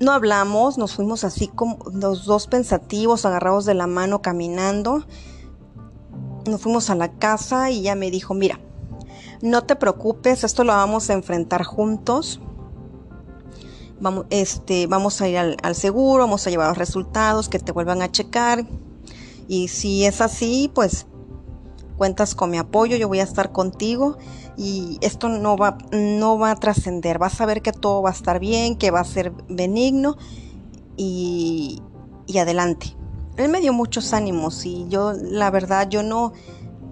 No 0.00 0.12
hablamos, 0.12 0.76
nos 0.76 0.94
fuimos 0.94 1.24
así 1.24 1.48
como 1.48 1.78
los 1.92 2.24
dos 2.26 2.46
pensativos, 2.46 3.24
agarrados 3.24 3.64
de 3.64 3.74
la 3.74 3.86
mano, 3.86 4.22
caminando. 4.22 5.06
Nos 6.46 6.60
fuimos 6.60 6.90
a 6.90 6.94
la 6.94 7.12
casa 7.12 7.70
y 7.70 7.82
ya 7.82 7.94
me 7.94 8.10
dijo, 8.10 8.34
mira, 8.34 8.60
no 9.40 9.62
te 9.62 9.76
preocupes, 9.76 10.44
esto 10.44 10.64
lo 10.64 10.72
vamos 10.72 11.10
a 11.10 11.12
enfrentar 11.14 11.64
juntos. 11.64 12.40
Vamos, 14.00 14.26
este, 14.30 14.86
vamos 14.86 15.20
a 15.20 15.28
ir 15.28 15.38
al, 15.38 15.74
seguro, 15.74 16.24
vamos 16.24 16.46
a 16.46 16.50
llevar 16.50 16.68
los 16.68 16.78
resultados, 16.78 17.48
que 17.48 17.58
te 17.58 17.72
vuelvan 17.72 18.02
a 18.02 18.10
checar. 18.10 18.66
Y 19.48 19.68
si 19.68 20.04
es 20.04 20.20
así, 20.20 20.70
pues 20.74 21.06
cuentas 21.96 22.34
con 22.34 22.50
mi 22.50 22.58
apoyo, 22.58 22.96
yo 22.96 23.08
voy 23.08 23.20
a 23.20 23.24
estar 23.24 23.52
contigo 23.52 24.16
y 24.56 24.98
esto 25.00 25.28
no 25.28 25.56
va, 25.56 25.78
no 25.92 26.38
va 26.38 26.52
a 26.52 26.56
trascender. 26.56 27.18
Vas 27.18 27.40
a 27.40 27.46
ver 27.46 27.62
que 27.62 27.72
todo 27.72 28.02
va 28.02 28.10
a 28.10 28.12
estar 28.12 28.40
bien, 28.40 28.76
que 28.76 28.90
va 28.90 29.00
a 29.00 29.04
ser 29.04 29.32
benigno 29.48 30.16
y, 30.96 31.82
y 32.26 32.38
adelante. 32.38 32.96
Él 33.36 33.48
me 33.48 33.60
dio 33.60 33.72
muchos 33.72 34.12
ánimos 34.12 34.64
y 34.64 34.86
yo, 34.88 35.12
la 35.12 35.50
verdad, 35.50 35.88
yo 35.88 36.02
no, 36.02 36.32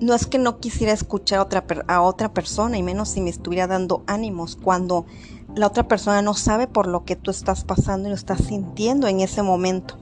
no 0.01 0.15
es 0.15 0.27
que 0.27 0.39
no 0.39 0.59
quisiera 0.59 0.93
escuchar 0.93 1.39
a 1.39 1.43
otra, 1.43 1.65
a 1.87 2.03
otra 2.03 2.35
persona, 2.35 2.77
y 2.77 2.83
menos 2.83 3.11
si 3.11 3.21
me 3.21 3.31
estuviera 3.31 3.69
dando 3.69 4.03
ánimos, 4.09 4.57
cuando 4.57 5.07
la 5.55 5.69
otra 5.69 5.87
persona 5.87 6.21
no 6.21 6.35
sabe 6.35 6.67
por 6.67 6.89
lo 6.89 7.05
que 7.05 7.15
tú 7.15 7.31
estás 7.31 7.65
pasando 7.65 8.09
y 8.09 8.11
lo 8.11 8.17
estás 8.17 8.43
sintiendo 8.45 9.07
en 9.07 9.21
ese 9.21 9.43
momento. 9.43 10.02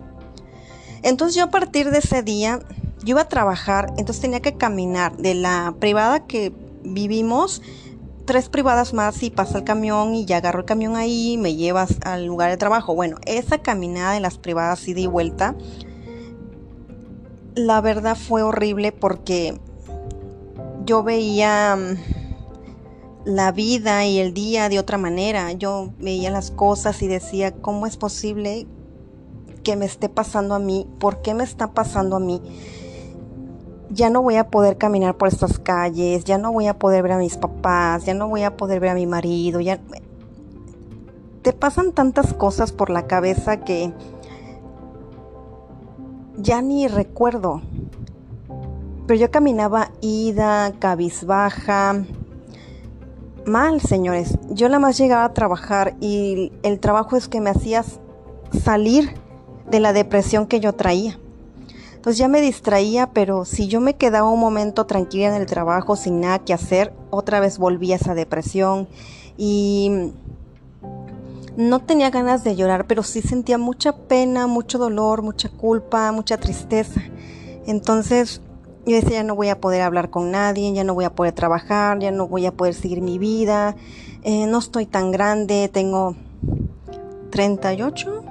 Entonces 1.02 1.35
yo 1.37 1.45
a 1.45 1.50
partir 1.50 1.90
de 1.90 1.99
ese 1.99 2.23
día, 2.23 2.61
yo 3.02 3.11
iba 3.11 3.23
a 3.23 3.28
trabajar, 3.28 3.92
entonces 3.97 4.21
tenía 4.21 4.40
que 4.40 4.54
caminar 4.54 5.16
de 5.16 5.35
la 5.35 5.75
privada 5.78 6.26
que 6.26 6.52
vivimos, 6.83 7.62
tres 8.26 8.49
privadas 8.49 8.92
más 8.92 9.23
y 9.23 9.30
pasa 9.30 9.59
el 9.59 9.64
camión 9.64 10.14
y 10.14 10.25
ya 10.25 10.37
agarro 10.37 10.61
el 10.61 10.66
camión 10.66 10.97
ahí, 10.97 11.37
me 11.37 11.57
llevas 11.57 11.97
al 12.02 12.26
lugar 12.26 12.50
de 12.50 12.57
trabajo. 12.57 12.95
Bueno, 12.95 13.16
esa 13.26 13.59
caminada 13.59 14.12
de 14.12 14.21
las 14.21 14.38
privadas 14.38 14.87
ida 14.87 15.00
y 15.00 15.07
vuelta, 15.07 15.57
la 17.54 17.80
verdad 17.80 18.16
fue 18.16 18.42
horrible 18.42 18.92
porque 18.92 19.59
yo 20.85 21.02
veía 21.02 21.76
mm, 21.76 23.25
la 23.25 23.52
vida 23.52 24.04
y 24.07 24.19
el 24.19 24.35
día 24.35 24.69
de 24.69 24.78
otra 24.78 24.99
manera. 24.99 25.52
Yo 25.52 25.92
veía 25.99 26.30
las 26.30 26.50
cosas 26.50 27.02
y 27.02 27.09
decía, 27.09 27.52
¿cómo 27.52 27.87
es 27.87 27.97
posible 27.97 28.66
que 29.62 29.76
me 29.76 29.87
esté 29.87 30.09
pasando 30.09 30.55
a 30.55 30.59
mí? 30.59 30.87
¿Por 30.99 31.23
qué 31.23 31.35
me 31.35 31.45
está 31.45 31.73
pasando 31.73 32.17
a 32.17 32.21
mí? 32.21 32.40
Ya 33.90 34.11
no 34.11 34.23
voy 34.23 34.37
a 34.37 34.49
poder 34.49 34.76
caminar 34.76 35.17
por 35.17 35.29
estas 35.29 35.59
calles, 35.59 36.25
ya 36.25 36.38
no 36.38 36.52
voy 36.52 36.67
a 36.67 36.79
poder 36.79 37.02
ver 37.02 37.12
a 37.12 37.19
mis 37.19 37.37
papás, 37.37 38.05
ya 38.05 38.14
no 38.14 38.29
voy 38.29 38.45
a 38.45 38.57
poder 38.57 38.81
ver 38.81 38.90
a 38.90 38.95
mi 38.95 39.07
marido, 39.07 39.61
ya 39.61 39.81
te 41.43 41.52
pasan 41.52 41.93
tantas 41.93 42.35
cosas 42.35 42.73
por 42.73 42.90
la 42.90 43.07
cabeza 43.07 43.59
que 43.59 43.93
ya 46.37 46.62
ni 46.62 46.87
recuerdo 46.87 47.62
pero 49.11 49.23
yo 49.23 49.31
caminaba 49.33 49.90
ida, 50.00 50.73
cabizbaja, 50.79 52.05
mal, 53.45 53.81
señores. 53.81 54.38
Yo 54.50 54.69
nada 54.69 54.79
más 54.79 54.97
llegaba 54.99 55.25
a 55.25 55.35
trabajar 55.35 55.97
y 56.00 56.52
el 56.62 56.79
trabajo 56.79 57.17
es 57.17 57.26
que 57.26 57.40
me 57.40 57.50
hacía 57.50 57.85
salir 58.52 59.14
de 59.70 59.80
la 59.80 59.92
depresión 59.92 60.46
que 60.46 60.60
yo 60.60 60.74
traía. 60.74 61.18
Entonces 61.94 62.18
ya 62.18 62.28
me 62.28 62.40
distraía, 62.40 63.10
pero 63.12 63.44
si 63.44 63.68
yo 63.68 63.80
me 63.80 63.94
quedaba 63.94 64.30
un 64.30 64.40
momento 64.40 64.86
tranquila 64.86 65.28
en 65.28 65.34
el 65.34 65.46
trabajo 65.46 65.96
sin 65.96 66.20
nada 66.20 66.38
que 66.38 66.54
hacer, 66.54 66.94
otra 67.10 67.40
vez 67.40 67.58
volvía 67.58 67.96
esa 67.96 68.14
depresión 68.14 68.88
y 69.36 70.12
no 71.56 71.80
tenía 71.80 72.08
ganas 72.08 72.42
de 72.42 72.56
llorar, 72.56 72.86
pero 72.86 73.02
sí 73.02 73.20
sentía 73.20 73.58
mucha 73.58 73.92
pena, 73.94 74.46
mucho 74.46 74.78
dolor, 74.78 75.20
mucha 75.20 75.50
culpa, 75.50 76.10
mucha 76.10 76.38
tristeza. 76.38 77.02
Entonces 77.66 78.40
yo 78.86 78.96
decía, 78.96 79.18
ya 79.18 79.22
no 79.22 79.34
voy 79.34 79.48
a 79.48 79.60
poder 79.60 79.82
hablar 79.82 80.08
con 80.08 80.30
nadie, 80.30 80.72
ya 80.72 80.84
no 80.84 80.94
voy 80.94 81.04
a 81.04 81.14
poder 81.14 81.34
trabajar, 81.34 81.98
ya 81.98 82.10
no 82.10 82.26
voy 82.26 82.46
a 82.46 82.52
poder 82.52 82.72
seguir 82.72 83.02
mi 83.02 83.18
vida, 83.18 83.76
eh, 84.22 84.46
no 84.46 84.58
estoy 84.58 84.86
tan 84.86 85.10
grande, 85.10 85.68
tengo 85.70 86.16
38, 87.30 88.24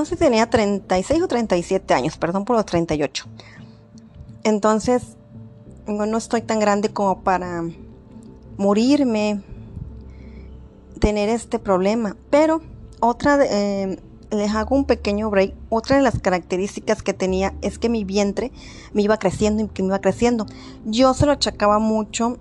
no 0.00 0.06
si 0.06 0.16
tenía 0.16 0.48
36 0.48 1.22
o 1.22 1.28
37 1.28 1.92
años, 1.92 2.16
perdón 2.16 2.46
por 2.46 2.56
los 2.56 2.64
38. 2.64 3.26
Entonces, 4.44 5.02
no 5.86 6.16
estoy 6.16 6.40
tan 6.40 6.58
grande 6.58 6.88
como 6.88 7.22
para 7.22 7.64
morirme, 8.56 9.42
tener 10.98 11.28
este 11.28 11.58
problema, 11.58 12.16
pero 12.30 12.62
otra 13.00 13.38
eh, 13.44 13.98
les 14.30 14.54
hago 14.54 14.74
un 14.74 14.86
pequeño 14.86 15.28
break. 15.28 15.54
Otra 15.68 15.96
de 15.96 16.02
las 16.02 16.18
características 16.18 17.02
que 17.02 17.12
tenía 17.12 17.52
es 17.60 17.78
que 17.78 17.90
mi 17.90 18.04
vientre 18.04 18.52
me 18.94 19.02
iba 19.02 19.18
creciendo 19.18 19.64
y 19.64 19.68
que 19.68 19.82
me 19.82 19.88
iba 19.88 20.00
creciendo. 20.00 20.46
Yo 20.86 21.12
se 21.12 21.26
lo 21.26 21.32
achacaba 21.32 21.78
mucho 21.78 22.38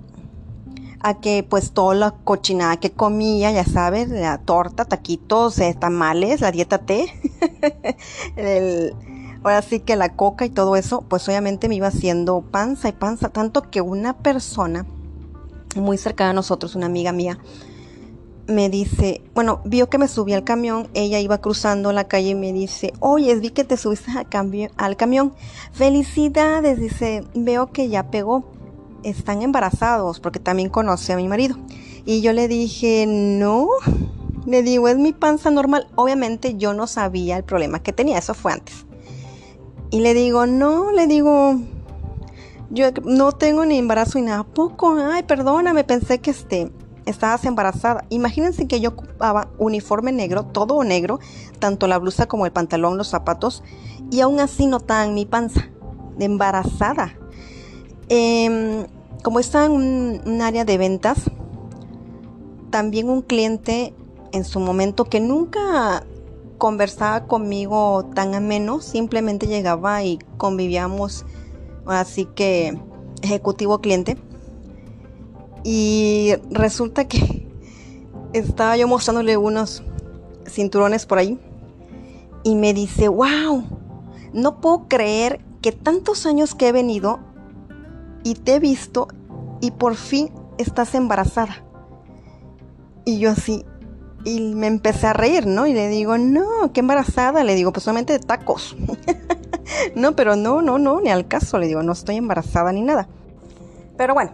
a 1.02 1.20
que 1.20 1.44
pues 1.44 1.72
toda 1.72 1.96
la 1.96 2.12
cochinada 2.12 2.78
que 2.78 2.92
comía, 2.92 3.52
ya 3.52 3.66
sabes, 3.66 4.10
la 4.10 4.38
torta, 4.40 4.86
taquitos, 4.86 5.58
eh, 5.60 5.76
tamales, 5.80 6.42
la 6.42 6.52
dieta 6.52 6.80
T, 6.80 7.14
ahora 9.44 9.62
sí 9.62 9.80
que 9.80 9.96
la 9.96 10.16
coca 10.16 10.46
y 10.46 10.50
todo 10.50 10.76
eso, 10.76 11.02
pues 11.08 11.28
obviamente 11.30 11.70
me 11.70 11.76
iba 11.76 11.88
haciendo 11.88 12.42
panza 12.42 12.90
y 12.90 12.94
panza, 12.94 13.30
tanto 13.30 13.70
que 13.70 13.82
una 13.82 14.18
persona 14.18 14.86
muy 15.76 15.98
cercana 15.98 16.32
a 16.32 16.34
nosotros, 16.34 16.76
una 16.76 16.88
amiga 16.88 17.12
mía, 17.12 17.40
me 18.48 18.70
dice, 18.70 19.22
bueno, 19.36 19.62
vio 19.64 19.90
que 19.90 20.00
me 20.00 20.08
subí 20.08 20.34
al 20.34 20.44
camión, 20.44 20.90
ella 20.96 21.20
iba 21.20 21.38
cruzando 21.38 21.94
la 21.94 22.08
calle 22.08 22.30
y 22.30 22.36
me 22.36 22.52
dice, 22.52 22.94
oye, 23.00 23.36
vi 23.36 23.52
que 23.52 23.64
te 23.64 23.78
subiste 23.78 24.12
al 24.76 24.98
camión, 24.98 25.34
felicidades, 25.72 26.80
dice, 26.80 27.24
veo 27.36 27.72
que 27.72 27.90
ya 27.90 28.10
pegó, 28.10 28.46
están 29.04 29.42
embarazados, 29.42 30.20
porque 30.20 30.40
también 30.40 30.70
conoce 30.70 31.14
a 31.14 31.18
mi 31.18 31.28
marido. 31.28 31.58
Y 32.06 32.22
yo 32.22 32.34
le 32.34 32.48
dije, 32.48 33.06
no, 33.08 33.68
le 34.46 34.64
digo, 34.64 34.88
es 34.88 34.98
mi 34.98 35.14
panza 35.14 35.52
normal, 35.52 35.88
obviamente 35.96 36.56
yo 36.58 36.74
no 36.74 36.88
sabía 36.88 37.38
el 37.38 37.44
problema 37.44 37.82
que 37.82 37.94
tenía, 37.94 38.18
eso 38.18 38.34
fue 38.34 38.54
antes. 38.54 38.86
Y 39.92 40.02
le 40.02 40.14
digo, 40.14 40.46
no, 40.46 40.92
le 40.92 41.08
digo, 41.08 41.60
yo 42.70 42.88
no 43.04 43.32
tengo 43.32 43.66
ni 43.66 43.78
embarazo 43.78 44.20
y 44.20 44.22
nada, 44.22 44.44
poco, 44.44 44.96
ay, 44.96 45.24
perdóname, 45.24 45.84
pensé 45.84 46.20
que 46.20 46.32
este 46.32 46.72
estabas 47.06 47.44
embarazada. 47.46 48.06
Imagínense 48.10 48.68
que 48.68 48.80
yo 48.80 48.90
ocupaba 48.90 49.50
uniforme 49.58 50.12
negro, 50.12 50.44
todo 50.46 50.84
negro, 50.84 51.20
tanto 51.60 51.88
la 51.88 51.98
blusa 51.98 52.28
como 52.28 52.46
el 52.46 52.52
pantalón, 52.52 52.98
los 52.98 53.10
zapatos, 53.10 53.64
y 54.12 54.22
aún 54.22 54.40
así 54.40 54.68
notaban 54.68 55.14
mi 55.14 55.26
panza 55.26 55.70
de 56.18 56.26
embarazada. 56.26 57.19
Em, 58.10 58.88
como 59.24 59.40
estaba 59.40 59.66
en 59.66 59.72
un, 60.26 60.42
área 60.42 60.66
de 60.66 60.80
ventas, 60.80 61.30
también 62.72 63.08
un 63.08 63.22
cliente 63.22 63.94
en 64.32 64.44
su 64.44 64.60
momento 64.60 65.06
que 65.06 65.20
nunca 65.20 66.04
conversaba 66.58 67.28
conmigo 67.28 68.10
tan 68.16 68.34
ameno, 68.34 68.82
simplemente 68.82 69.46
llegaba 69.46 70.04
y 70.04 70.18
convivíamos, 70.38 71.24
así 71.86 72.26
que 72.26 72.80
ejecutivo 73.22 73.80
cliente. 73.80 74.18
Y 75.64 76.34
resulta 76.50 77.08
que 77.08 77.48
estaba 78.34 78.76
yo 78.76 78.88
mostrándole 78.88 79.38
unos 79.38 79.84
cinturones 80.48 81.06
por 81.06 81.20
ahí 81.20 81.40
y 82.44 82.56
me 82.56 82.74
dice, 82.74 83.08
wow, 83.08 83.64
no 84.34 84.62
puedo 84.62 84.88
creer 84.88 85.42
que 85.62 85.72
tantos 85.72 86.26
años 86.26 86.56
que 86.56 86.70
he 86.70 86.72
venido 86.72 87.20
y 88.24 88.36
te 88.36 88.56
he 88.56 88.60
visto 88.60 89.08
y 89.62 89.72
por 89.72 89.96
fin 89.96 90.32
estás 90.58 90.96
embarazada. 90.96 91.64
Y 93.06 93.20
yo 93.20 93.32
así, 93.32 93.66
y 94.26 94.54
me 94.54 94.68
empecé 94.68 95.08
a 95.08 95.14
reír, 95.14 95.48
¿no? 95.48 95.66
Y 95.66 95.74
le 95.74 95.88
digo, 95.90 96.18
no, 96.18 96.72
qué 96.74 96.82
embarazada. 96.82 97.44
Le 97.44 97.56
digo, 97.56 97.72
pues 97.72 97.84
solamente 97.84 98.14
de 98.14 98.20
tacos. 98.20 98.76
no, 99.96 100.16
pero 100.16 100.36
no, 100.36 100.62
no, 100.62 100.78
no, 100.78 101.02
ni 101.02 101.10
al 101.10 101.28
caso. 101.28 101.58
Le 101.58 101.68
digo, 101.68 101.84
no 101.84 101.94
estoy 101.94 102.18
embarazada 102.18 102.72
ni 102.72 102.82
nada. 102.82 103.08
Pero 103.98 104.14
bueno, 104.14 104.32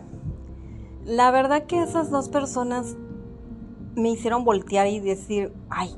la 1.05 1.31
verdad 1.31 1.65
que 1.65 1.81
esas 1.81 2.09
dos 2.09 2.29
personas 2.29 2.95
me 3.95 4.09
hicieron 4.09 4.43
voltear 4.43 4.87
y 4.87 4.99
decir, 4.99 5.53
ay, 5.69 5.95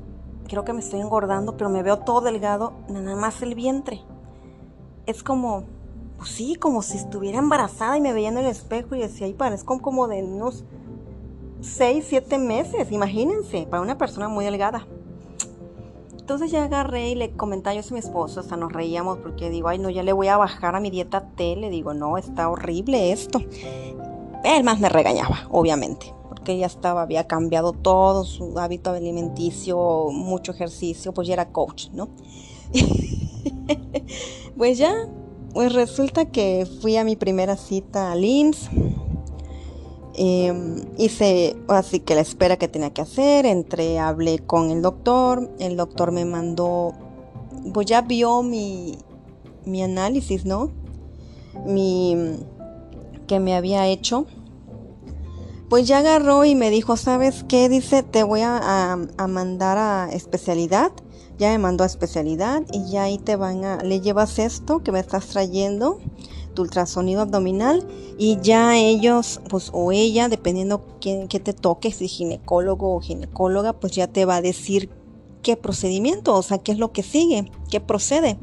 creo 0.47 0.63
que 0.63 0.73
me 0.73 0.79
estoy 0.79 0.99
engordando, 0.99 1.57
pero 1.57 1.69
me 1.69 1.83
veo 1.83 1.99
todo 1.99 2.21
delgado, 2.21 2.73
nada 2.89 3.15
más 3.15 3.41
el 3.41 3.55
vientre. 3.55 4.01
Es 5.05 5.23
como, 5.23 5.63
pues 6.17 6.29
sí, 6.29 6.55
como 6.55 6.81
si 6.81 6.97
estuviera 6.97 7.39
embarazada 7.39 7.97
y 7.97 8.01
me 8.01 8.13
veía 8.13 8.29
en 8.29 8.37
el 8.37 8.47
espejo 8.47 8.95
y 8.95 8.99
decía, 8.99 9.27
ay, 9.27 9.33
parezco 9.33 9.79
como 9.79 10.07
de 10.07 10.23
unos 10.23 10.65
6, 11.61 12.05
7 12.07 12.37
meses, 12.37 12.91
imagínense, 12.91 13.67
para 13.69 13.81
una 13.81 13.97
persona 13.97 14.27
muy 14.27 14.45
delgada. 14.45 14.87
Entonces 16.27 16.51
ya 16.51 16.65
agarré 16.65 17.11
y 17.11 17.15
le 17.15 17.31
comentaba 17.31 17.73
yo 17.73 17.81
a 17.87 17.93
mi 17.93 17.99
esposo, 17.99 18.41
hasta 18.41 18.57
nos 18.57 18.73
reíamos 18.73 19.19
porque 19.19 19.49
digo, 19.49 19.69
ay 19.69 19.79
no, 19.79 19.89
ya 19.89 20.03
le 20.03 20.11
voy 20.11 20.27
a 20.27 20.35
bajar 20.35 20.75
a 20.75 20.81
mi 20.81 20.89
dieta 20.89 21.29
T, 21.35 21.55
le 21.55 21.69
digo, 21.69 21.93
no, 21.93 22.17
está 22.17 22.49
horrible 22.49 23.13
esto. 23.13 23.39
Él 24.43 24.63
más 24.65 24.79
me 24.79 24.89
regañaba, 24.89 25.47
obviamente, 25.49 26.13
porque 26.27 26.57
ya 26.57 26.65
estaba, 26.65 27.01
había 27.01 27.27
cambiado 27.27 27.71
todo 27.71 28.25
su 28.25 28.59
hábito 28.59 28.89
alimenticio, 28.91 30.09
mucho 30.11 30.51
ejercicio, 30.51 31.13
pues 31.13 31.29
ya 31.29 31.33
era 31.35 31.49
coach, 31.53 31.91
¿no? 31.93 32.09
pues 34.57 34.77
ya, 34.77 35.07
pues 35.53 35.73
resulta 35.73 36.25
que 36.25 36.67
fui 36.81 36.97
a 36.97 37.03
mi 37.03 37.15
primera 37.15 37.57
cita 37.57 38.11
al 38.11 38.23
IMSS 38.23 38.69
Em, 40.19 40.83
hice 40.97 41.55
así 41.67 41.99
que 41.99 42.15
la 42.15 42.21
espera 42.21 42.57
que 42.57 42.67
tenía 42.67 42.91
que 42.91 43.03
hacer, 43.03 43.45
entré, 43.45 43.99
hablé 43.99 44.39
con 44.39 44.71
el 44.71 44.81
doctor, 44.81 45.51
el 45.59 45.77
doctor 45.77 46.11
me 46.11 46.25
mandó, 46.25 46.95
pues 47.71 47.85
ya 47.85 48.01
vio 48.01 48.41
mi, 48.41 48.97
mi 49.65 49.83
análisis, 49.83 50.43
¿no? 50.43 50.71
Mi, 51.67 52.17
que 53.27 53.39
me 53.39 53.55
había 53.55 53.85
hecho. 53.87 54.25
Pues 55.69 55.87
ya 55.87 55.99
agarró 55.99 56.45
y 56.45 56.55
me 56.55 56.71
dijo, 56.71 56.97
¿sabes 56.97 57.43
qué? 57.47 57.69
Dice, 57.69 58.01
te 58.01 58.23
voy 58.23 58.41
a, 58.41 58.93
a 58.93 59.27
mandar 59.27 59.77
a 59.77 60.09
especialidad. 60.11 60.91
Ya 61.37 61.49
me 61.51 61.59
mandó 61.59 61.83
a 61.83 61.87
especialidad 61.87 62.63
y 62.71 62.89
ya 62.89 63.03
ahí 63.03 63.17
te 63.17 63.35
van 63.35 63.63
a, 63.63 63.83
le 63.83 64.01
llevas 64.01 64.39
esto 64.39 64.83
que 64.83 64.91
me 64.91 64.99
estás 64.99 65.27
trayendo 65.27 65.99
ultrasonido 66.61 67.21
abdominal 67.21 67.85
y 68.17 68.39
ya 68.41 68.77
ellos, 68.77 69.41
pues 69.49 69.69
o 69.73 69.91
ella, 69.91 70.29
dependiendo 70.29 70.85
quién 70.99 71.27
que 71.27 71.39
te 71.39 71.53
toque, 71.53 71.91
si 71.91 72.07
ginecólogo 72.07 72.95
o 72.95 72.99
ginecóloga, 72.99 73.73
pues 73.73 73.93
ya 73.93 74.07
te 74.07 74.25
va 74.25 74.37
a 74.37 74.41
decir 74.41 74.89
qué 75.41 75.55
procedimiento, 75.55 76.35
o 76.35 76.41
sea, 76.41 76.57
qué 76.57 76.71
es 76.71 76.79
lo 76.79 76.91
que 76.91 77.03
sigue, 77.03 77.51
qué 77.69 77.79
procede. 77.79 78.37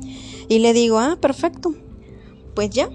Y 0.48 0.60
le 0.60 0.72
digo, 0.72 0.98
ah, 0.98 1.18
perfecto. 1.20 1.74
Pues 2.54 2.70
ya, 2.70 2.88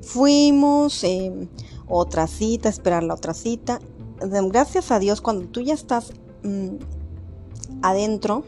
fuimos, 0.00 1.02
eh, 1.04 1.48
otra 1.88 2.26
cita, 2.26 2.68
esperar 2.68 3.02
la 3.02 3.14
otra 3.14 3.34
cita. 3.34 3.80
Gracias 4.20 4.92
a 4.92 5.00
Dios, 5.00 5.20
cuando 5.20 5.48
tú 5.48 5.60
ya 5.60 5.74
estás 5.74 6.12
mm, 6.44 6.76
adentro, 7.82 8.44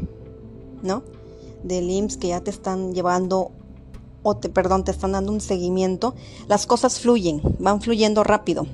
¿no? 0.84 1.02
Del 1.64 1.90
IMSS 1.90 2.18
que 2.18 2.28
ya 2.28 2.40
te 2.40 2.50
están 2.50 2.94
llevando 2.94 3.50
o 4.22 4.36
te, 4.36 4.48
perdón, 4.48 4.84
te 4.84 4.90
están 4.90 5.12
dando 5.12 5.32
un 5.32 5.40
seguimiento, 5.40 6.14
las 6.46 6.66
cosas 6.66 7.00
fluyen, 7.00 7.42
van 7.58 7.80
fluyendo 7.80 8.22
rápido. 8.24 8.66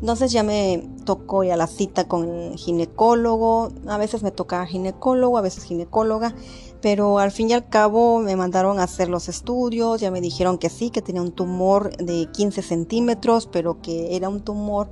Entonces 0.00 0.32
ya 0.32 0.42
me 0.42 0.86
tocó 1.04 1.44
ir 1.44 1.52
a 1.52 1.56
la 1.56 1.66
cita 1.66 2.08
con 2.08 2.56
ginecólogo, 2.56 3.70
a 3.86 3.96
veces 3.96 4.22
me 4.22 4.30
tocaba 4.30 4.66
ginecólogo, 4.66 5.38
a 5.38 5.40
veces 5.40 5.64
ginecóloga, 5.64 6.34
pero 6.82 7.18
al 7.18 7.30
fin 7.30 7.50
y 7.50 7.52
al 7.52 7.68
cabo 7.68 8.18
me 8.18 8.36
mandaron 8.36 8.78
a 8.78 8.84
hacer 8.84 9.08
los 9.08 9.28
estudios, 9.28 10.00
ya 10.00 10.10
me 10.10 10.20
dijeron 10.20 10.58
que 10.58 10.68
sí, 10.68 10.90
que 10.90 11.00
tenía 11.00 11.22
un 11.22 11.32
tumor 11.32 11.96
de 11.96 12.28
15 12.32 12.60
centímetros, 12.62 13.48
pero 13.50 13.80
que 13.80 14.16
era 14.16 14.28
un 14.28 14.40
tumor 14.40 14.88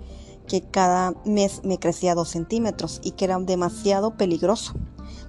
que 0.46 0.62
cada 0.62 1.14
mes 1.24 1.60
me 1.64 1.78
crecía 1.78 2.14
2 2.14 2.28
centímetros 2.28 3.00
y 3.02 3.12
que 3.12 3.24
era 3.24 3.38
demasiado 3.38 4.16
peligroso 4.16 4.74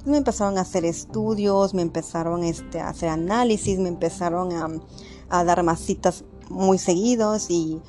me 0.06 0.18
empezaron 0.18 0.58
a 0.58 0.62
hacer 0.62 0.86
estudios, 0.86 1.74
me 1.74 1.82
empezaron 1.82 2.44
este, 2.44 2.80
a 2.80 2.90
hacer 2.90 3.10
análisis, 3.10 3.80
me 3.80 3.90
empezaron 3.90 4.82
a, 5.30 5.44
dar 5.44 5.64
masitas 5.64 6.26
muy 6.50 6.78
seguidos 6.78 7.50
y 7.50 7.82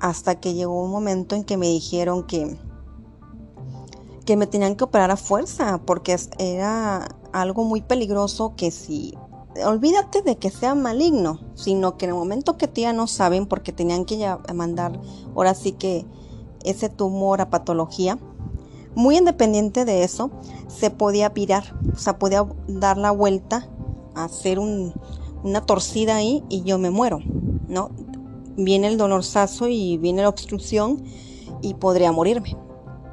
hasta 0.00 0.40
que 0.40 0.54
llegó 0.54 0.82
un 0.82 0.90
momento 0.90 1.34
en 1.34 1.44
que 1.44 1.58
me 1.58 1.68
dijeron 1.68 2.26
que, 2.26 2.56
que 4.24 4.36
me 4.36 4.46
tenían 4.46 4.74
que 4.74 4.84
operar 4.84 5.10
a 5.10 5.16
fuerza 5.16 5.82
porque 5.84 6.16
era 6.38 7.06
algo 7.32 7.64
muy 7.64 7.82
peligroso 7.82 8.54
que 8.56 8.70
si 8.70 9.14
olvídate 9.62 10.22
de 10.22 10.36
que 10.36 10.50
sea 10.50 10.74
maligno, 10.74 11.40
sino 11.54 11.96
que 11.96 12.06
en 12.06 12.12
el 12.12 12.16
momento 12.16 12.56
que 12.56 12.70
ya 12.74 12.92
no 12.92 13.06
saben 13.06 13.46
porque 13.46 13.72
tenían 13.72 14.04
que 14.04 14.16
ya 14.16 14.40
mandar 14.54 15.00
ahora 15.34 15.54
sí 15.54 15.72
que 15.72 16.06
ese 16.64 16.88
tumor 16.88 17.40
a 17.40 17.50
patología, 17.50 18.18
muy 18.94 19.16
independiente 19.16 19.84
de 19.84 20.04
eso, 20.04 20.30
se 20.68 20.90
podía 20.90 21.30
virar, 21.30 21.78
o 21.92 21.98
sea, 21.98 22.18
podía 22.18 22.46
dar 22.68 22.96
la 22.96 23.10
vuelta, 23.10 23.68
hacer 24.14 24.58
una 24.58 25.60
torcida 25.66 26.16
ahí 26.16 26.44
y 26.48 26.62
yo 26.62 26.78
me 26.78 26.90
muero, 26.90 27.20
¿no? 27.68 27.90
Viene 28.56 28.86
el 28.86 28.96
dolorzazo 28.96 29.68
y 29.68 29.98
viene 29.98 30.22
la 30.22 30.28
obstrucción 30.28 31.02
y 31.60 31.74
podría 31.74 32.12
morirme. 32.12 32.56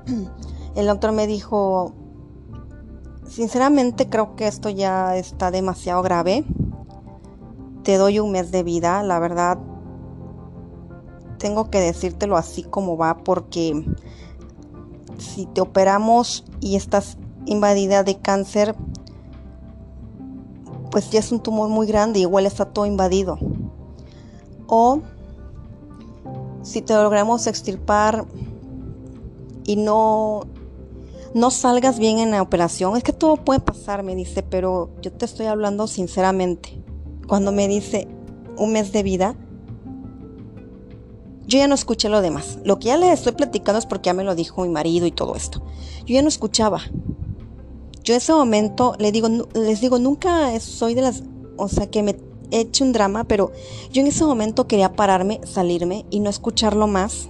El 0.76 0.88
doctor 0.88 1.12
me 1.12 1.28
dijo, 1.28 1.94
sinceramente 3.28 4.08
creo 4.08 4.36
que 4.36 4.48
esto 4.48 4.70
ya 4.70 5.18
está 5.18 5.52
demasiado 5.52 6.02
grave. 6.02 6.46
Te 7.84 7.98
doy 7.98 8.20
un 8.20 8.32
mes 8.32 8.52
de 8.52 8.64
vida, 8.64 9.04
la 9.04 9.20
verdad. 9.20 9.58
Tengo 11.40 11.70
que 11.70 11.80
decírtelo 11.80 12.38
así 12.38 12.64
como 12.64 12.96
va 12.96 13.18
porque 13.18 13.84
si 15.22 15.46
te 15.46 15.62
operamos 15.62 16.44
y 16.60 16.76
estás 16.76 17.18
invadida 17.46 18.04
de 18.04 18.20
cáncer, 18.20 18.76
pues 20.90 21.10
ya 21.10 21.20
es 21.20 21.32
un 21.32 21.40
tumor 21.40 21.70
muy 21.70 21.88
grande, 21.88 22.20
igual 22.20 22.46
está 22.46 22.66
todo 22.66 22.86
invadido. 22.86 23.38
O 24.68 25.02
si 26.64 26.82
te 26.82 26.94
logramos 26.94 27.48
extirpar 27.48 28.26
y 29.64 29.76
no 29.78 30.42
no 31.34 31.50
salgas 31.50 31.98
bien 31.98 32.20
en 32.20 32.32
la 32.32 32.42
operación, 32.42 32.98
es 32.98 33.04
que 33.04 33.14
todo 33.14 33.38
puede 33.38 33.62
pasar, 33.62 34.04
me 34.04 34.16
dice, 34.16 34.44
pero 34.44 34.90
yo 35.02 35.14
te 35.14 35.24
estoy 35.24 35.46
hablando 35.46 35.88
sinceramente. 35.88 36.84
Cuando 37.26 37.54
me 37.54 37.70
dice 37.70 38.10
un 38.58 38.74
mes 38.74 38.92
de 38.92 39.02
vida, 39.02 39.36
yo 41.52 41.58
ya 41.58 41.68
no 41.68 41.76
escuché 41.76 42.08
lo 42.08 42.22
demás. 42.22 42.60
Lo 42.64 42.80
que 42.80 42.86
ya 42.86 42.98
les 42.98 43.12
estoy 43.12 43.34
platicando 43.34 43.78
es 43.78 43.86
porque 43.86 44.08
ya 44.08 44.14
me 44.14 44.24
lo 44.24 44.36
dijo 44.36 44.62
mi 44.62 44.70
marido 44.70 45.06
y 45.06 45.12
todo 45.12 45.36
esto. 45.36 45.62
Yo 46.06 46.16
ya 46.16 46.22
no 46.22 46.30
escuchaba. 46.30 46.80
Yo 48.04 48.14
en 48.14 48.18
ese 48.18 48.32
momento 48.32 48.96
le 49.00 49.12
digo, 49.12 49.28
les 49.54 49.82
digo, 49.82 50.00
nunca 50.00 50.58
soy 50.62 50.94
de 50.94 51.02
las, 51.02 51.24
o 51.58 51.68
sea, 51.68 51.92
que 51.92 52.04
me 52.04 52.16
he 52.52 52.62
hecho 52.62 52.86
un 52.86 52.94
drama, 52.94 53.26
pero 53.26 53.52
yo 53.92 54.02
en 54.02 54.08
ese 54.08 54.24
momento 54.24 54.66
quería 54.66 54.94
pararme, 54.94 55.42
salirme 55.44 56.06
y 56.10 56.22
no 56.22 56.30
escucharlo 56.30 56.88
más. 56.88 57.28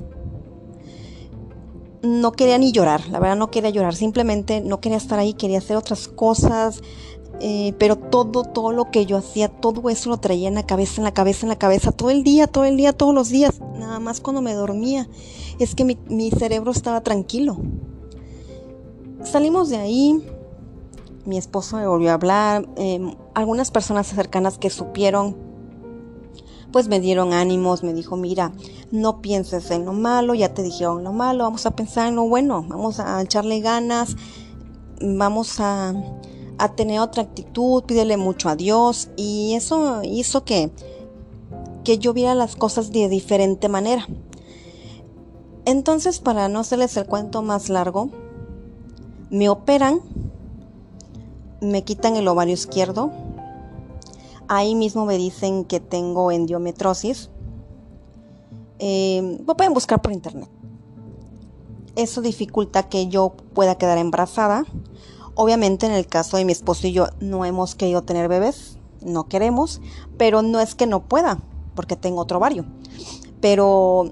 No 2.03 2.31
quería 2.31 2.59
ni 2.59 2.71
llorar, 2.71 3.07
la 3.09 3.19
verdad 3.19 3.37
no 3.37 3.49
quería 3.49 3.71
llorar, 3.71 3.95
simplemente 3.95 4.61
no 4.61 4.79
quería 4.81 4.97
estar 4.97 5.17
ahí, 5.17 5.33
quería 5.33 5.57
hacer 5.57 5.77
otras 5.77 6.07
cosas, 6.07 6.81
eh, 7.43 7.73
pero 7.79 7.95
todo, 7.95 8.43
todo 8.43 8.71
lo 8.71 8.91
que 8.91 9.07
yo 9.07 9.17
hacía, 9.17 9.47
todo 9.47 9.89
eso 9.89 10.11
lo 10.11 10.17
traía 10.17 10.47
en 10.47 10.53
la 10.53 10.67
cabeza, 10.67 11.01
en 11.01 11.05
la 11.05 11.11
cabeza, 11.11 11.47
en 11.47 11.49
la 11.49 11.57
cabeza, 11.57 11.91
todo 11.91 12.11
el 12.11 12.23
día, 12.23 12.45
todo 12.45 12.65
el 12.65 12.77
día, 12.77 12.93
todos 12.93 13.15
los 13.15 13.29
días, 13.29 13.59
nada 13.79 13.99
más 13.99 14.21
cuando 14.21 14.43
me 14.43 14.53
dormía. 14.53 15.07
Es 15.57 15.73
que 15.73 15.83
mi, 15.83 16.29
cerebro 16.29 16.69
estaba 16.69 17.01
tranquilo. 17.01 17.57
Salimos 19.23 19.69
de 19.69 19.77
ahí, 19.77 20.23
mi 21.25 21.39
esposo 21.39 21.77
me 21.77 21.87
volvió 21.87 22.11
a 22.11 22.13
hablar, 22.13 22.69
em, 22.75 23.15
algunas 23.33 23.71
personas 23.71 24.05
cercanas 24.05 24.59
que 24.59 24.69
supieron, 24.69 25.35
pues 26.71 26.89
me 26.89 26.99
dieron 26.99 27.33
ánimos, 27.33 27.81
me 27.81 27.95
dijo, 27.95 28.17
mira, 28.17 28.51
no 28.91 29.19
pienses 29.19 29.71
en 29.71 29.85
lo 29.85 29.93
malo, 29.93 30.35
ya 30.35 30.53
te 30.53 30.61
dijeron 30.61 31.03
lo 31.03 31.11
malo, 31.11 31.45
vamos 31.45 31.65
a 31.65 31.71
pensar 31.71 32.07
en 32.07 32.17
lo 32.17 32.27
bueno, 32.27 32.63
vamos 32.67 32.99
a 32.99 33.19
echarle 33.19 33.61
ganas, 33.61 34.15
vamos 35.01 35.59
a 35.59 35.95
a 36.61 36.75
tener 36.75 36.99
otra 36.99 37.23
actitud, 37.23 37.83
pídele 37.85 38.17
mucho 38.17 38.47
a 38.47 38.55
Dios 38.55 39.09
y 39.15 39.55
eso 39.55 40.03
hizo 40.03 40.45
que, 40.45 40.69
que 41.83 41.97
yo 41.97 42.13
viera 42.13 42.35
las 42.35 42.55
cosas 42.55 42.91
de 42.91 43.09
diferente 43.09 43.67
manera. 43.67 44.07
Entonces, 45.65 46.19
para 46.19 46.49
no 46.49 46.59
hacerles 46.59 46.95
el 46.97 47.07
cuento 47.07 47.41
más 47.41 47.69
largo, 47.69 48.09
me 49.31 49.49
operan, 49.49 50.01
me 51.61 51.83
quitan 51.83 52.15
el 52.15 52.27
ovario 52.27 52.53
izquierdo, 52.53 53.11
ahí 54.47 54.75
mismo 54.75 55.05
me 55.05 55.17
dicen 55.17 55.65
que 55.65 55.79
tengo 55.79 56.31
endiometrosis, 56.31 57.31
eh, 58.77 59.43
pueden 59.57 59.73
buscar 59.73 59.99
por 59.99 60.11
internet. 60.11 60.49
Eso 61.95 62.21
dificulta 62.21 62.87
que 62.87 63.07
yo 63.07 63.33
pueda 63.55 63.79
quedar 63.79 63.97
embarazada. 63.97 64.63
Obviamente 65.41 65.87
en 65.87 65.91
el 65.93 66.05
caso 66.05 66.37
de 66.37 66.45
mi 66.45 66.51
esposo 66.51 66.85
y 66.85 66.91
yo 66.91 67.07
no 67.19 67.45
hemos 67.45 67.73
querido 67.73 68.03
tener 68.03 68.27
bebés, 68.27 68.77
no 69.03 69.27
queremos, 69.27 69.81
pero 70.15 70.43
no 70.43 70.59
es 70.59 70.75
que 70.75 70.85
no 70.85 70.99
pueda, 70.99 71.39
porque 71.73 71.95
tengo 71.95 72.21
otro 72.21 72.37
ovario. 72.37 72.63
Pero 73.41 74.11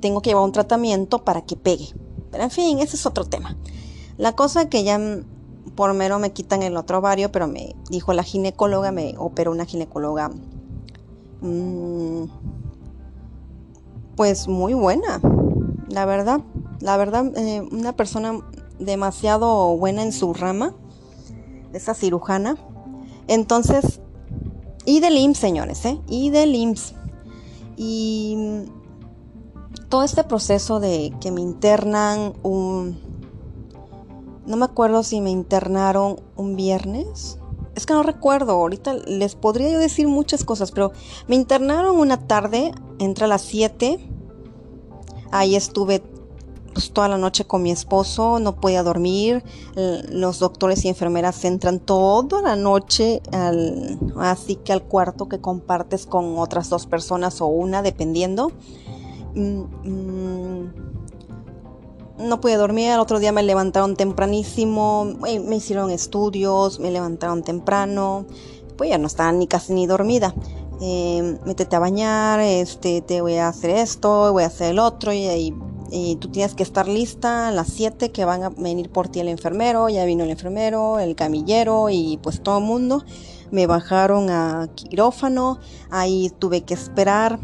tengo 0.00 0.22
que 0.22 0.30
llevar 0.30 0.42
un 0.42 0.52
tratamiento 0.52 1.22
para 1.22 1.42
que 1.42 1.56
pegue. 1.56 1.92
Pero 2.30 2.44
en 2.44 2.50
fin, 2.50 2.78
ese 2.78 2.96
es 2.96 3.04
otro 3.04 3.26
tema. 3.26 3.58
La 4.16 4.34
cosa 4.36 4.70
que 4.70 4.84
ya 4.84 4.98
por 5.74 5.92
mero 5.92 6.18
me 6.18 6.32
quitan 6.32 6.62
el 6.62 6.78
otro 6.78 6.96
ovario, 7.00 7.30
pero 7.30 7.46
me 7.46 7.76
dijo 7.90 8.14
la 8.14 8.22
ginecóloga, 8.22 8.90
me 8.90 9.16
operó 9.18 9.52
una 9.52 9.66
ginecóloga, 9.66 10.30
mm, 11.42 12.24
pues 14.16 14.48
muy 14.48 14.72
buena, 14.72 15.20
la 15.90 16.06
verdad. 16.06 16.40
La 16.80 16.96
verdad, 16.96 17.36
eh, 17.36 17.60
una 17.70 17.94
persona 17.94 18.40
demasiado 18.78 19.76
buena 19.76 20.02
en 20.02 20.12
su 20.12 20.34
rama, 20.34 20.74
esa 21.72 21.94
cirujana. 21.94 22.56
Entonces, 23.26 24.00
y 24.84 25.00
del 25.00 25.16
IMSS, 25.16 25.38
señores, 25.38 25.84
¿eh? 25.84 25.98
Y 26.08 26.30
del 26.30 26.54
IMSS. 26.54 26.94
Y 27.76 28.64
todo 29.88 30.02
este 30.02 30.24
proceso 30.24 30.80
de 30.80 31.12
que 31.20 31.30
me 31.30 31.40
internan 31.40 32.34
un... 32.42 32.98
No 34.46 34.56
me 34.56 34.66
acuerdo 34.66 35.02
si 35.02 35.20
me 35.20 35.30
internaron 35.30 36.20
un 36.36 36.54
viernes. 36.54 37.38
Es 37.74 37.86
que 37.86 37.94
no 37.94 38.02
recuerdo, 38.02 38.52
ahorita 38.52 38.92
les 38.92 39.34
podría 39.34 39.70
yo 39.70 39.78
decir 39.78 40.06
muchas 40.06 40.44
cosas, 40.44 40.70
pero 40.70 40.92
me 41.26 41.34
internaron 41.34 41.96
una 41.96 42.26
tarde, 42.26 42.72
entre 42.98 43.26
las 43.26 43.42
7. 43.42 43.98
Ahí 45.32 45.56
estuve 45.56 46.02
pues, 46.74 46.92
toda 46.92 47.08
la 47.08 47.16
noche 47.16 47.44
con 47.46 47.62
mi 47.62 47.70
esposo, 47.70 48.38
no 48.40 48.56
podía 48.56 48.82
dormir. 48.82 49.42
Los 50.10 50.40
doctores 50.40 50.84
y 50.84 50.88
enfermeras 50.88 51.44
entran 51.44 51.78
toda 51.78 52.42
la 52.42 52.56
noche, 52.56 53.22
al, 53.32 53.98
así 54.18 54.56
que 54.56 54.72
al 54.72 54.82
cuarto 54.82 55.28
que 55.28 55.40
compartes 55.40 56.06
con 56.06 56.38
otras 56.38 56.68
dos 56.68 56.86
personas 56.86 57.40
o 57.40 57.46
una, 57.46 57.82
dependiendo. 57.82 58.52
Mm, 59.34 59.62
mm, 59.84 60.74
no 62.18 62.40
pude 62.40 62.56
dormir, 62.56 62.92
el 62.92 63.00
otro 63.00 63.18
día 63.18 63.32
me 63.32 63.42
levantaron 63.42 63.96
tempranísimo, 63.96 65.04
me 65.04 65.56
hicieron 65.56 65.90
estudios, 65.90 66.78
me 66.78 66.92
levantaron 66.92 67.42
temprano, 67.42 68.26
pues 68.76 68.90
ya 68.90 68.98
no 68.98 69.08
estaba 69.08 69.32
ni 69.32 69.46
casi 69.46 69.72
ni 69.72 69.86
dormida. 69.86 70.34
Eh, 70.80 71.38
métete 71.44 71.76
a 71.76 71.78
bañar, 71.78 72.40
este, 72.40 73.00
te 73.00 73.20
voy 73.20 73.36
a 73.36 73.48
hacer 73.48 73.70
esto, 73.70 74.32
voy 74.32 74.42
a 74.42 74.46
hacer 74.46 74.70
el 74.72 74.78
otro, 74.78 75.12
y, 75.12 75.54
y 75.90 76.16
tú 76.16 76.28
tienes 76.28 76.54
que 76.54 76.62
estar 76.62 76.88
lista 76.88 77.48
a 77.48 77.52
las 77.52 77.68
7 77.68 78.10
que 78.10 78.24
van 78.24 78.42
a 78.42 78.48
venir 78.50 78.90
por 78.90 79.08
ti 79.08 79.20
el 79.20 79.28
enfermero, 79.28 79.88
ya 79.88 80.04
vino 80.04 80.24
el 80.24 80.30
enfermero, 80.30 80.98
el 80.98 81.14
camillero 81.14 81.88
y 81.90 82.18
pues 82.22 82.42
todo 82.42 82.58
el 82.58 82.64
mundo. 82.64 83.04
Me 83.50 83.66
bajaron 83.66 84.30
a 84.30 84.68
quirófano, 84.74 85.60
ahí 85.90 86.30
tuve 86.38 86.62
que 86.62 86.74
esperar 86.74 87.38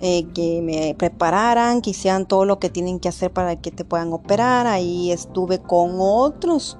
eh, 0.00 0.26
que 0.34 0.60
me 0.62 0.94
prepararan, 0.94 1.80
que 1.80 1.90
hicieran 1.90 2.26
todo 2.26 2.44
lo 2.44 2.58
que 2.58 2.70
tienen 2.70 3.00
que 3.00 3.08
hacer 3.08 3.32
para 3.32 3.56
que 3.56 3.70
te 3.70 3.84
puedan 3.84 4.12
operar. 4.12 4.66
Ahí 4.66 5.10
estuve 5.10 5.58
con 5.58 5.96
otros, 5.98 6.78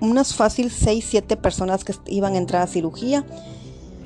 unas 0.00 0.34
fácil 0.34 0.70
6, 0.70 1.04
7 1.08 1.36
personas 1.36 1.84
que 1.84 1.94
iban 2.06 2.34
a 2.34 2.38
entrar 2.38 2.62
a 2.62 2.66
cirugía. 2.66 3.26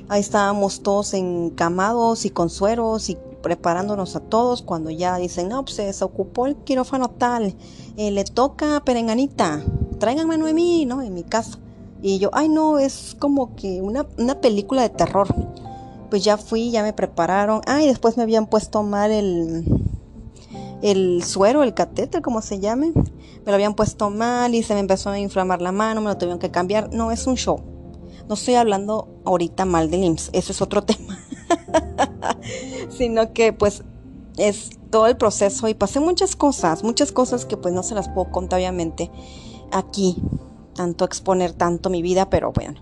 Ahí 0.09 0.21
estábamos 0.21 0.81
todos 0.81 1.13
encamados 1.13 2.25
y 2.25 2.31
con 2.31 2.49
sueros 2.49 3.09
y 3.09 3.17
preparándonos 3.41 4.15
a 4.15 4.19
todos 4.19 4.61
cuando 4.61 4.89
ya 4.89 5.17
dicen, 5.17 5.49
no, 5.49 5.63
pues 5.63 5.75
se 5.75 5.85
desocupó 5.85 6.47
el 6.47 6.55
quirófano 6.55 7.09
tal, 7.09 7.55
eh, 7.97 8.11
le 8.11 8.23
toca 8.23 8.81
perenganita, 8.83 9.61
tráiganme 9.99 10.35
a 10.35 10.37
Noemí, 10.37 10.85
¿no? 10.85 11.01
En 11.01 11.13
mi 11.13 11.23
casa. 11.23 11.59
Y 12.01 12.17
yo, 12.19 12.29
ay 12.33 12.49
no, 12.49 12.79
es 12.79 13.15
como 13.19 13.55
que 13.55 13.81
una, 13.81 14.07
una 14.17 14.41
película 14.41 14.81
de 14.81 14.89
terror 14.89 15.27
pues 16.11 16.25
ya 16.25 16.37
fui, 16.37 16.71
ya 16.71 16.83
me 16.83 16.91
prepararon. 16.91 17.61
Ah, 17.65 17.81
y 17.81 17.87
después 17.87 18.17
me 18.17 18.23
habían 18.23 18.45
puesto 18.45 18.83
mal 18.83 19.11
el, 19.11 19.65
el 20.83 21.23
suero, 21.23 21.63
el 21.63 21.73
catéter, 21.73 22.21
como 22.21 22.41
se 22.41 22.59
llame. 22.59 22.91
Me 22.93 23.45
lo 23.45 23.53
habían 23.53 23.73
puesto 23.75 24.09
mal 24.09 24.53
y 24.53 24.61
se 24.61 24.73
me 24.73 24.81
empezó 24.81 25.09
a 25.09 25.17
inflamar 25.17 25.61
la 25.61 25.71
mano, 25.71 26.01
me 26.01 26.09
lo 26.09 26.17
tuvieron 26.17 26.37
que 26.37 26.51
cambiar. 26.51 26.93
No, 26.93 27.11
es 27.11 27.25
un 27.27 27.37
show. 27.37 27.61
No 28.27 28.35
estoy 28.35 28.55
hablando 28.55 29.07
ahorita 29.23 29.63
mal 29.63 29.89
del 29.89 30.03
IMSS, 30.03 30.29
ese 30.33 30.51
es 30.51 30.61
otro 30.61 30.83
tema. 30.83 31.17
Sino 32.89 33.33
que 33.33 33.53
pues 33.53 33.83
es 34.37 34.71
todo 34.89 35.07
el 35.07 35.17
proceso 35.17 35.67
y 35.67 35.73
pasé 35.73 35.99
muchas 35.99 36.35
cosas, 36.35 36.83
muchas 36.83 37.11
cosas 37.11 37.45
que 37.45 37.57
pues 37.57 37.73
no 37.73 37.83
se 37.83 37.95
las 37.95 38.09
puedo 38.09 38.31
contar 38.31 38.59
obviamente 38.59 39.11
aquí, 39.71 40.17
tanto 40.75 41.05
exponer 41.05 41.53
tanto 41.53 41.89
mi 41.89 42.01
vida, 42.01 42.29
pero 42.29 42.51
bueno. 42.51 42.81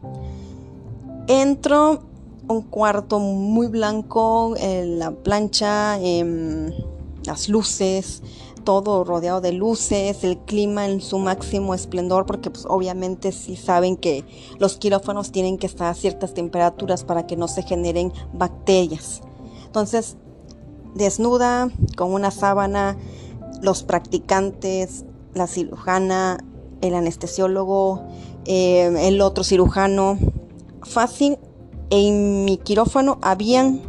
Entro 1.28 2.02
un 2.47 2.63
cuarto 2.63 3.19
muy 3.19 3.67
blanco, 3.67 4.56
la 4.60 5.12
plancha, 5.12 5.99
em, 6.02 6.71
las 7.23 7.47
luces, 7.47 8.23
todo 8.63 9.04
rodeado 9.04 9.39
de 9.39 9.52
luces, 9.52 10.23
el 10.23 10.38
clima 10.39 10.88
en 10.88 11.02
su 11.02 11.19
máximo 11.19 11.73
esplendor, 11.73 12.25
porque 12.25 12.49
pues, 12.49 12.65
obviamente 12.67 13.32
sí 13.32 13.56
saben 13.56 13.97
que 13.97 14.25
los 14.58 14.78
quirófanos 14.78 15.32
tienen 15.32 15.58
que 15.58 15.67
estar 15.67 15.88
a 15.88 15.93
ciertas 15.93 16.34
temperaturas 16.34 17.04
para 17.04 17.28
que 17.28 17.38
no 17.38 17.47
se 17.47 17.63
generen 17.63 18.12
bacterias. 18.34 19.21
Entonces, 19.69 20.17
desnuda, 20.95 21.69
con 21.95 22.12
una 22.12 22.32
sábana, 22.32 22.97
los 23.62 23.84
practicantes, 23.84 25.05
la 25.36 25.45
cirujana, 25.45 26.43
el 26.82 26.95
anestesiólogo, 26.95 28.01
em, 28.45 28.97
el 28.97 29.21
otro 29.21 29.43
cirujano, 29.43 30.17
fácil 30.82 31.38
en 31.91 32.45
mi 32.45 32.58
quirófano 32.58 33.19
habían, 33.21 33.82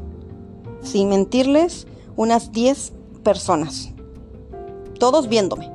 sin 0.82 1.08
mentirles, 1.08 1.86
unas 2.14 2.52
10 2.52 2.92
personas. 3.22 3.88
Todos 4.98 5.30
viéndome. 5.30 5.72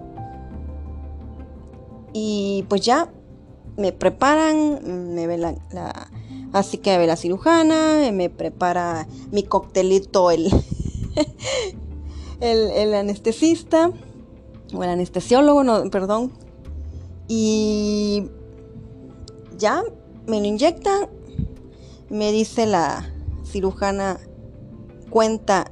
Y 2.13 2.63
pues 2.69 2.81
ya 2.81 3.11
me 3.75 3.91
preparan, 3.91 5.15
me 5.15 5.25
ve 5.25 5.39
la, 5.39 5.55
así 6.57 6.77
que 6.77 6.97
ve 6.97 7.07
la 7.07 7.15
cirujana, 7.15 8.11
me 8.11 8.29
prepara 8.29 9.07
mi 9.31 9.43
coctelito 9.43 10.31
el, 10.31 10.47
el, 12.39 12.71
el, 12.71 12.93
anestesista, 12.93 13.91
o 14.73 14.83
el 14.83 14.89
anestesiólogo, 14.89 15.63
no, 15.63 15.89
perdón. 15.89 16.31
Y 17.27 18.29
ya 19.57 19.83
me 20.27 20.39
lo 20.39 20.45
inyectan 20.45 21.09
me 22.09 22.31
dice 22.31 22.65
la 22.65 23.05
cirujana, 23.43 24.19
cuenta 25.09 25.71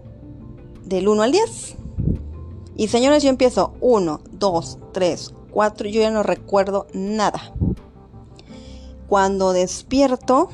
del 0.84 1.08
1 1.08 1.24
al 1.24 1.32
10. 1.32 1.76
Y 2.76 2.88
señores, 2.88 3.24
yo 3.24 3.30
empiezo 3.30 3.74
1, 3.82 4.22
2, 4.32 4.78
3, 4.91 5.34
4, 5.52 5.89
yo 5.89 6.02
ya 6.02 6.12
no 6.12 6.24
recuerdo 6.24 6.88
nada. 6.93 7.54
Cuando 9.08 9.54
despierto, 9.54 10.50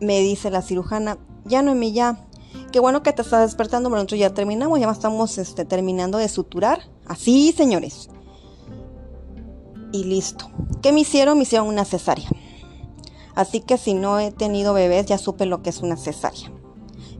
me 0.00 0.20
dice 0.20 0.50
la 0.50 0.62
cirujana, 0.62 1.18
ya 1.44 1.62
no 1.62 1.74
ya. 1.82 2.26
Qué 2.72 2.80
bueno 2.80 3.02
que 3.02 3.12
te 3.12 3.22
estás 3.22 3.42
despertando, 3.42 3.88
pero 3.88 3.98
nosotros 3.98 4.20
ya 4.20 4.34
terminamos, 4.34 4.78
ya 4.80 4.90
estamos 4.90 5.38
este, 5.38 5.64
terminando 5.64 6.18
de 6.18 6.28
suturar. 6.28 6.82
Así, 7.06 7.52
señores. 7.52 8.10
Y 9.92 10.04
listo. 10.04 10.50
¿Qué 10.82 10.92
me 10.92 11.00
hicieron? 11.00 11.36
Me 11.36 11.42
hicieron 11.42 11.68
una 11.68 11.84
cesárea. 11.84 12.28
Así 13.34 13.60
que 13.60 13.78
si 13.78 13.94
no 13.94 14.18
he 14.18 14.30
tenido 14.30 14.74
bebés, 14.74 15.06
ya 15.06 15.18
supe 15.18 15.46
lo 15.46 15.62
que 15.62 15.70
es 15.70 15.80
una 15.80 15.96
cesárea. 15.96 16.52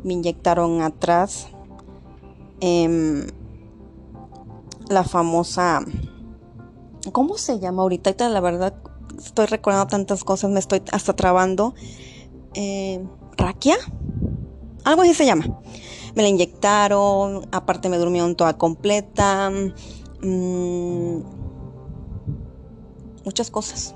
Me 0.05 0.14
inyectaron 0.14 0.83
atrás 0.83 1.49
em, 2.61 3.27
la 4.88 5.05
famosa... 5.05 5.81
¿Cómo 7.12 7.38
se 7.38 7.59
llama 7.59 7.83
ahorita? 7.83 8.29
La 8.29 8.40
verdad, 8.40 8.75
estoy 9.19 9.47
recordando 9.47 9.87
tantas 9.87 10.23
cosas, 10.23 10.51
me 10.51 10.61
estoy 10.61 10.83
hasta 10.93 11.14
trabando. 11.14 11.75
Eh, 12.55 13.05
¿Raquia? 13.37 13.77
Algo 14.85 15.03
así 15.03 15.15
se 15.15 15.27
llama. 15.27 15.61
Me 16.15 16.23
la 16.23 16.29
inyectaron, 16.29 17.49
aparte 17.53 17.89
me 17.89 17.99
durmieron 17.99 18.35
toda 18.35 18.57
completa. 18.57 19.51
Mm, 20.23 21.23
muchas 23.25 23.51
cosas 23.51 23.95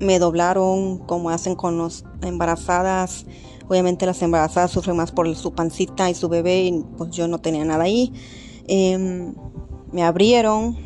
me 0.00 0.18
doblaron 0.18 0.98
como 0.98 1.30
hacen 1.30 1.54
con 1.54 1.78
las 1.78 2.04
embarazadas. 2.22 3.26
Obviamente 3.68 4.06
las 4.06 4.22
embarazadas 4.22 4.70
sufren 4.70 4.96
más 4.96 5.12
por 5.12 5.34
su 5.36 5.52
pancita 5.52 6.08
y 6.08 6.14
su 6.14 6.28
bebé 6.28 6.62
y 6.62 6.84
pues 6.96 7.10
yo 7.10 7.28
no 7.28 7.38
tenía 7.40 7.64
nada 7.64 7.84
ahí. 7.84 8.12
Em, 8.66 9.34
me 9.92 10.02
abrieron 10.02 10.76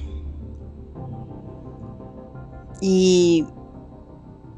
y 2.81 3.45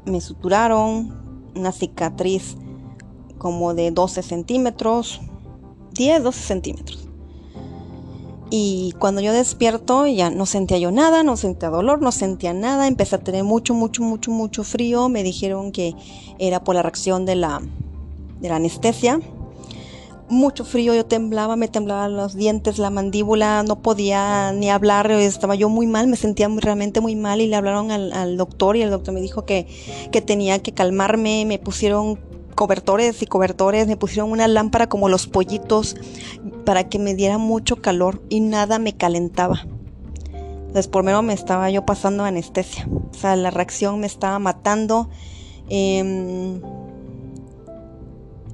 me 0.05 0.21
suturaron 0.21 1.51
una 1.55 1.71
cicatriz 1.71 2.57
como 3.37 3.73
de 3.73 3.91
12 3.91 4.23
centímetros, 4.23 5.21
10, 5.93 6.23
12 6.23 6.39
centímetros. 6.41 7.09
Y 8.49 8.93
cuando 8.99 9.21
yo 9.21 9.33
despierto 9.33 10.05
ya 10.05 10.29
no 10.29 10.45
sentía 10.45 10.77
yo 10.77 10.91
nada, 10.91 11.23
no 11.23 11.35
sentía 11.35 11.69
dolor, 11.69 12.01
no 12.01 12.11
sentía 12.11 12.53
nada, 12.53 12.87
empecé 12.87 13.15
a 13.15 13.19
tener 13.19 13.43
mucho, 13.43 13.73
mucho, 13.73 14.03
mucho, 14.03 14.31
mucho 14.31 14.63
frío. 14.63 15.09
Me 15.09 15.23
dijeron 15.23 15.71
que 15.71 15.95
era 16.37 16.63
por 16.63 16.75
la 16.75 16.83
reacción 16.83 17.25
de 17.25 17.35
la, 17.35 17.61
de 18.39 18.49
la 18.49 18.57
anestesia. 18.57 19.19
Mucho 20.27 20.65
frío, 20.65 20.95
yo 20.95 21.05
temblaba, 21.05 21.55
me 21.55 21.67
temblaban 21.67 22.17
los 22.17 22.33
dientes, 22.33 22.79
la 22.79 22.89
mandíbula, 22.89 23.61
no 23.61 23.81
podía 23.81 24.51
ni 24.53 24.71
hablar, 24.71 25.11
estaba 25.11 25.53
yo 25.53 25.69
muy 25.69 25.85
mal, 25.85 26.07
me 26.07 26.15
sentía 26.15 26.47
realmente 26.47 26.99
muy 26.99 27.15
mal 27.15 27.41
y 27.41 27.47
le 27.47 27.55
hablaron 27.55 27.91
al, 27.91 28.11
al 28.11 28.35
doctor 28.35 28.75
y 28.75 28.81
el 28.81 28.89
doctor 28.89 29.13
me 29.13 29.21
dijo 29.21 29.45
que, 29.45 29.67
que 30.11 30.21
tenía 30.21 30.57
que 30.63 30.71
calmarme, 30.71 31.45
me 31.45 31.59
pusieron 31.59 32.19
cobertores 32.55 33.21
y 33.21 33.27
cobertores, 33.27 33.87
me 33.87 33.97
pusieron 33.97 34.31
una 34.31 34.47
lámpara 34.47 34.89
como 34.89 35.09
los 35.09 35.27
pollitos 35.27 35.95
para 36.65 36.89
que 36.89 36.97
me 36.97 37.13
diera 37.13 37.37
mucho 37.37 37.75
calor 37.75 38.23
y 38.29 38.39
nada 38.39 38.79
me 38.79 38.93
calentaba. 38.93 39.67
Entonces 40.75 40.87
por 40.87 41.03
menos 41.03 41.23
me 41.23 41.33
estaba 41.33 41.69
yo 41.69 41.85
pasando 41.85 42.23
anestesia. 42.23 42.87
O 42.89 43.13
sea, 43.13 43.35
la 43.35 43.51
reacción 43.51 43.99
me 43.99 44.07
estaba 44.07 44.39
matando. 44.39 45.09
Em, 45.69 46.61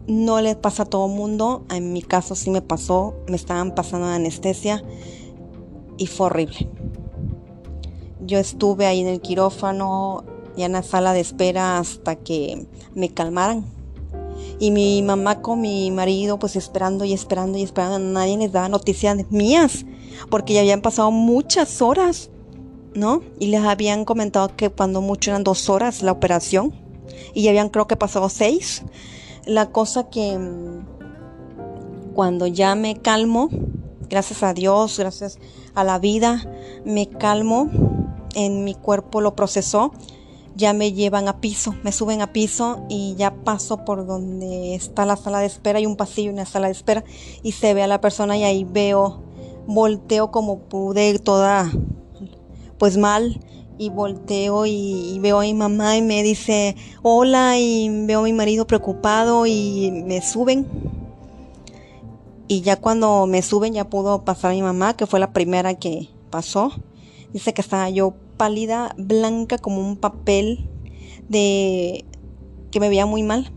no 0.07 0.41
le 0.41 0.55
pasa 0.55 0.83
a 0.83 0.85
todo 0.85 1.07
mundo. 1.07 1.65
En 1.69 1.93
mi 1.93 2.01
caso 2.01 2.35
sí 2.35 2.49
me 2.49 2.61
pasó. 2.61 3.15
Me 3.27 3.35
estaban 3.35 3.75
pasando 3.75 4.07
anestesia 4.07 4.83
y 5.97 6.07
fue 6.07 6.27
horrible. 6.27 6.69
Yo 8.25 8.37
estuve 8.39 8.85
ahí 8.85 9.01
en 9.01 9.07
el 9.07 9.21
quirófano 9.21 10.23
y 10.55 10.63
en 10.63 10.73
la 10.73 10.83
sala 10.83 11.13
de 11.13 11.21
espera 11.21 11.79
hasta 11.79 12.15
que 12.15 12.67
me 12.93 13.09
calmaran 13.09 13.65
y 14.59 14.71
mi 14.71 15.01
mamá 15.01 15.41
con 15.41 15.59
mi 15.59 15.89
marido 15.91 16.37
pues 16.39 16.55
esperando 16.55 17.03
y 17.03 17.13
esperando 17.13 17.57
y 17.57 17.63
esperando, 17.63 17.99
nadie 17.99 18.37
les 18.37 18.51
daba 18.51 18.69
noticias 18.69 19.17
mías, 19.31 19.85
porque 20.29 20.53
ya 20.53 20.61
habían 20.61 20.81
pasado 20.81 21.11
muchas 21.11 21.81
horas, 21.81 22.29
¿no? 22.93 23.23
Y 23.39 23.47
les 23.47 23.63
habían 23.63 24.05
comentado 24.05 24.55
que 24.55 24.69
cuando 24.69 25.01
mucho 25.01 25.31
eran 25.31 25.43
dos 25.43 25.69
horas 25.69 26.03
la 26.03 26.11
operación, 26.11 26.73
y 27.33 27.43
ya 27.43 27.49
habían 27.49 27.69
creo 27.69 27.87
que 27.87 27.95
pasado 27.95 28.29
seis. 28.29 28.83
La 29.45 29.71
cosa 29.71 30.09
que 30.09 30.37
mm, 30.37 30.85
cuando 32.13 32.47
ya 32.47 32.75
me 32.75 32.95
calmo, 32.97 33.49
gracias 34.09 34.43
a 34.43 34.53
Dios, 34.53 34.99
gracias 34.99 35.39
a 35.73 35.83
la 35.83 35.99
vida, 35.99 36.43
me 36.85 37.07
calmo, 37.07 37.69
en 38.35 38.63
mi 38.63 38.75
cuerpo 38.75 39.21
lo 39.21 39.35
procesó, 39.35 39.91
ya 40.55 40.73
me 40.73 40.93
llevan 40.93 41.27
a 41.27 41.39
piso, 41.39 41.73
me 41.83 41.91
suben 41.91 42.21
a 42.21 42.33
piso 42.33 42.85
y 42.89 43.15
ya 43.15 43.33
paso 43.43 43.85
por 43.85 44.05
donde 44.05 44.75
está 44.75 45.05
la 45.05 45.15
sala 45.15 45.39
de 45.39 45.45
espera, 45.45 45.79
hay 45.79 45.85
un 45.85 45.95
pasillo 45.95 46.29
y 46.29 46.33
una 46.33 46.45
sala 46.45 46.67
de 46.67 46.73
espera 46.73 47.03
y 47.41 47.53
se 47.53 47.73
ve 47.73 47.83
a 47.83 47.87
la 47.87 48.01
persona 48.01 48.37
y 48.37 48.43
ahí 48.43 48.63
veo, 48.63 49.21
volteo 49.65 50.31
como 50.31 50.59
pude 50.59 51.17
toda 51.19 51.71
pues 52.77 52.97
mal 52.97 53.39
y 53.77 53.89
volteo 53.89 54.65
y, 54.65 55.17
veo 55.19 55.39
a 55.39 55.43
mi 55.43 55.53
mamá 55.53 55.97
y 55.97 56.01
me 56.01 56.23
dice 56.23 56.75
hola 57.01 57.57
y 57.57 58.05
veo 58.05 58.19
a 58.19 58.23
mi 58.23 58.33
marido 58.33 58.67
preocupado 58.67 59.45
y 59.45 60.03
me 60.05 60.21
suben 60.21 60.67
y 62.47 62.61
ya 62.61 62.75
cuando 62.75 63.27
me 63.27 63.41
suben 63.41 63.73
ya 63.73 63.89
pudo 63.89 64.23
pasar 64.23 64.51
a 64.51 64.53
mi 64.53 64.61
mamá 64.61 64.95
que 64.95 65.07
fue 65.07 65.19
la 65.19 65.33
primera 65.33 65.73
que 65.75 66.09
pasó 66.29 66.71
dice 67.33 67.53
que 67.53 67.61
estaba 67.61 67.89
yo 67.89 68.13
pálida, 68.41 68.95
blanca 68.97 69.57
como 69.57 69.79
un 69.81 69.97
papel 69.97 70.67
de 71.29 72.05
que 72.71 72.79
me 72.79 72.89
veía 72.89 73.05
muy 73.05 73.23
mal. 73.23 73.51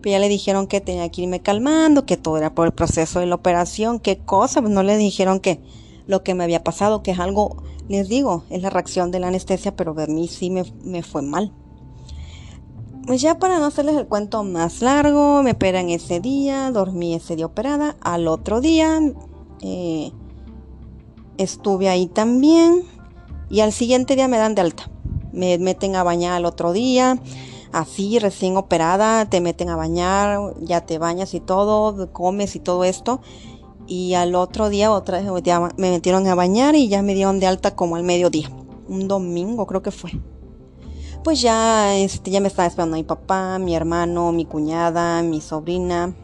Pero 0.00 0.12
ya 0.12 0.18
le 0.18 0.28
dijeron 0.28 0.66
que 0.66 0.80
tenía 0.80 1.08
que 1.08 1.22
irme 1.22 1.40
calmando, 1.40 2.06
que 2.06 2.16
todo 2.16 2.38
era 2.38 2.54
por 2.54 2.66
el 2.66 2.72
proceso 2.72 3.20
de 3.20 3.26
la 3.26 3.34
operación, 3.34 4.00
qué 4.00 4.18
cosa, 4.18 4.60
pues 4.60 4.72
no 4.72 4.82
le 4.82 4.96
dijeron 4.96 5.40
que 5.40 5.60
lo 6.06 6.22
que 6.22 6.34
me 6.34 6.44
había 6.44 6.64
pasado, 6.64 7.02
que 7.02 7.12
es 7.12 7.18
algo, 7.18 7.62
les 7.88 8.08
digo, 8.08 8.44
es 8.50 8.62
la 8.62 8.70
reacción 8.70 9.10
de 9.10 9.20
la 9.20 9.28
anestesia, 9.28 9.76
pero 9.76 9.94
de 9.94 10.06
mí 10.06 10.28
sí 10.28 10.50
me, 10.50 10.64
me 10.84 11.02
fue 11.02 11.22
mal. 11.22 11.52
Pues 13.06 13.20
ya 13.20 13.38
para 13.38 13.58
no 13.58 13.66
hacerles 13.66 13.96
el 13.96 14.06
cuento 14.06 14.44
más 14.44 14.80
largo, 14.80 15.42
me 15.42 15.52
operan 15.52 15.90
ese 15.90 16.20
día, 16.20 16.70
dormí 16.70 17.14
ese 17.14 17.34
día 17.34 17.46
operada, 17.46 17.96
al 18.00 18.28
otro 18.28 18.60
día 18.60 19.00
eh, 19.60 20.12
estuve 21.36 21.88
ahí 21.88 22.06
también, 22.06 22.84
y 23.50 23.60
al 23.60 23.72
siguiente 23.72 24.14
día 24.16 24.28
me 24.28 24.38
dan 24.38 24.54
de 24.54 24.62
alta. 24.62 24.88
Me 25.32 25.58
meten 25.58 25.96
a 25.96 26.02
bañar 26.02 26.32
al 26.32 26.46
otro 26.46 26.72
día, 26.72 27.20
así 27.72 28.18
recién 28.18 28.56
operada, 28.56 29.28
te 29.28 29.40
meten 29.40 29.68
a 29.68 29.76
bañar, 29.76 30.54
ya 30.60 30.82
te 30.82 30.98
bañas 30.98 31.34
y 31.34 31.40
todo, 31.40 32.12
comes 32.12 32.54
y 32.56 32.60
todo 32.60 32.84
esto. 32.84 33.20
Y 33.86 34.14
al 34.14 34.34
otro 34.34 34.68
día 34.68 34.92
otra 34.92 35.20
vez 35.20 35.72
me 35.76 35.90
metieron 35.90 36.26
a 36.26 36.34
bañar 36.34 36.74
y 36.74 36.88
ya 36.88 37.02
me 37.02 37.14
dieron 37.14 37.40
de 37.40 37.46
alta 37.46 37.74
como 37.74 37.96
al 37.96 38.04
mediodía. 38.04 38.50
Un 38.88 39.08
domingo 39.08 39.66
creo 39.66 39.82
que 39.82 39.90
fue. 39.90 40.12
Pues 41.24 41.40
ya, 41.40 41.96
este, 41.96 42.30
ya 42.30 42.40
me 42.40 42.48
estaba 42.48 42.66
esperando 42.66 42.96
mi 42.96 43.04
papá, 43.04 43.58
mi 43.58 43.76
hermano, 43.76 44.32
mi 44.32 44.44
cuñada, 44.44 45.22
mi 45.22 45.40
sobrina. 45.40 46.14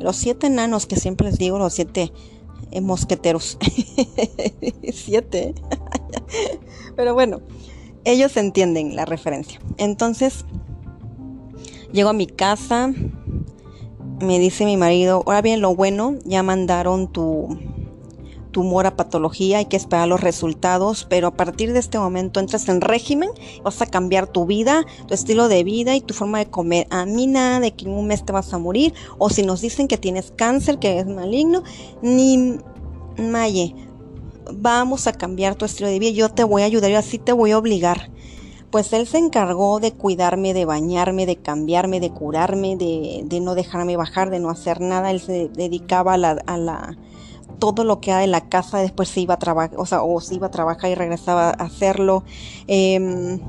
Los 0.00 0.16
siete 0.16 0.46
enanos 0.46 0.86
que 0.86 0.96
siempre 0.96 1.28
les 1.28 1.38
digo, 1.38 1.58
los 1.58 1.74
siete 1.74 2.12
eh, 2.70 2.80
mosqueteros. 2.80 3.58
siete. 4.92 5.54
Pero 6.96 7.14
bueno, 7.14 7.40
ellos 8.04 8.36
entienden 8.36 8.96
la 8.96 9.04
referencia. 9.04 9.60
Entonces, 9.76 10.44
llego 11.92 12.10
a 12.10 12.14
mi 12.14 12.26
casa, 12.26 12.92
me 14.20 14.38
dice 14.38 14.64
mi 14.64 14.76
marido, 14.76 15.22
ahora 15.26 15.42
bien, 15.42 15.60
lo 15.60 15.74
bueno, 15.74 16.16
ya 16.24 16.42
mandaron 16.42 17.08
tu 17.08 17.58
tumor 18.56 18.86
a 18.86 18.96
patología, 18.96 19.58
hay 19.58 19.66
que 19.66 19.76
esperar 19.76 20.08
los 20.08 20.22
resultados, 20.22 21.06
pero 21.10 21.26
a 21.26 21.36
partir 21.36 21.74
de 21.74 21.78
este 21.78 21.98
momento 21.98 22.40
entras 22.40 22.70
en 22.70 22.80
régimen, 22.80 23.28
vas 23.62 23.82
a 23.82 23.86
cambiar 23.86 24.28
tu 24.28 24.46
vida, 24.46 24.86
tu 25.06 25.12
estilo 25.12 25.48
de 25.48 25.62
vida 25.62 25.94
y 25.94 26.00
tu 26.00 26.14
forma 26.14 26.38
de 26.38 26.46
comer. 26.46 26.86
A 26.88 27.04
mí 27.04 27.26
nada 27.26 27.60
de 27.60 27.72
que 27.72 27.84
en 27.84 27.90
un 27.90 28.06
mes 28.06 28.24
te 28.24 28.32
vas 28.32 28.54
a 28.54 28.58
morir, 28.58 28.94
o 29.18 29.28
si 29.28 29.42
nos 29.42 29.60
dicen 29.60 29.88
que 29.88 29.98
tienes 29.98 30.32
cáncer, 30.34 30.78
que 30.78 30.98
es 30.98 31.06
maligno, 31.06 31.64
ni 32.00 32.56
maye, 33.18 33.74
vamos 34.50 35.06
a 35.06 35.12
cambiar 35.12 35.56
tu 35.56 35.66
estilo 35.66 35.90
de 35.90 35.98
vida, 35.98 36.12
yo 36.12 36.30
te 36.30 36.42
voy 36.42 36.62
a 36.62 36.64
ayudar, 36.64 36.90
yo 36.90 36.98
así 36.98 37.18
te 37.18 37.32
voy 37.32 37.50
a 37.50 37.58
obligar. 37.58 38.10
Pues 38.70 38.92
él 38.92 39.06
se 39.06 39.18
encargó 39.18 39.80
de 39.80 39.92
cuidarme, 39.92 40.52
de 40.52 40.64
bañarme, 40.64 41.24
de 41.24 41.36
cambiarme, 41.36 42.00
de 42.00 42.10
curarme, 42.10 42.76
de, 42.76 43.22
de 43.24 43.40
no 43.40 43.54
dejarme 43.54 43.96
bajar, 43.96 44.30
de 44.30 44.40
no 44.40 44.50
hacer 44.50 44.80
nada. 44.80 45.10
Él 45.10 45.20
se 45.20 45.48
dedicaba 45.48 46.14
a 46.14 46.16
la, 46.18 46.30
a 46.46 46.58
la 46.58 46.96
todo 47.58 47.84
lo 47.84 48.00
que 48.00 48.10
era 48.10 48.20
de 48.20 48.26
la 48.26 48.48
casa, 48.48 48.78
después 48.78 49.08
se 49.08 49.20
iba 49.20 49.34
a 49.34 49.38
trabajar, 49.38 49.78
o 49.78 49.86
sea, 49.86 50.02
o 50.02 50.20
se 50.20 50.34
iba 50.34 50.48
a 50.48 50.50
trabajar 50.50 50.90
y 50.90 50.94
regresaba 50.94 51.50
a 51.50 51.52
hacerlo. 51.52 52.24
Em, 52.66 53.40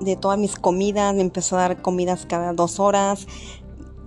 de 0.00 0.16
todas 0.16 0.38
mis 0.38 0.56
comidas, 0.56 1.14
me 1.14 1.22
empezó 1.22 1.56
a 1.56 1.60
dar 1.60 1.82
comidas 1.82 2.26
cada 2.26 2.52
dos 2.52 2.78
horas, 2.78 3.26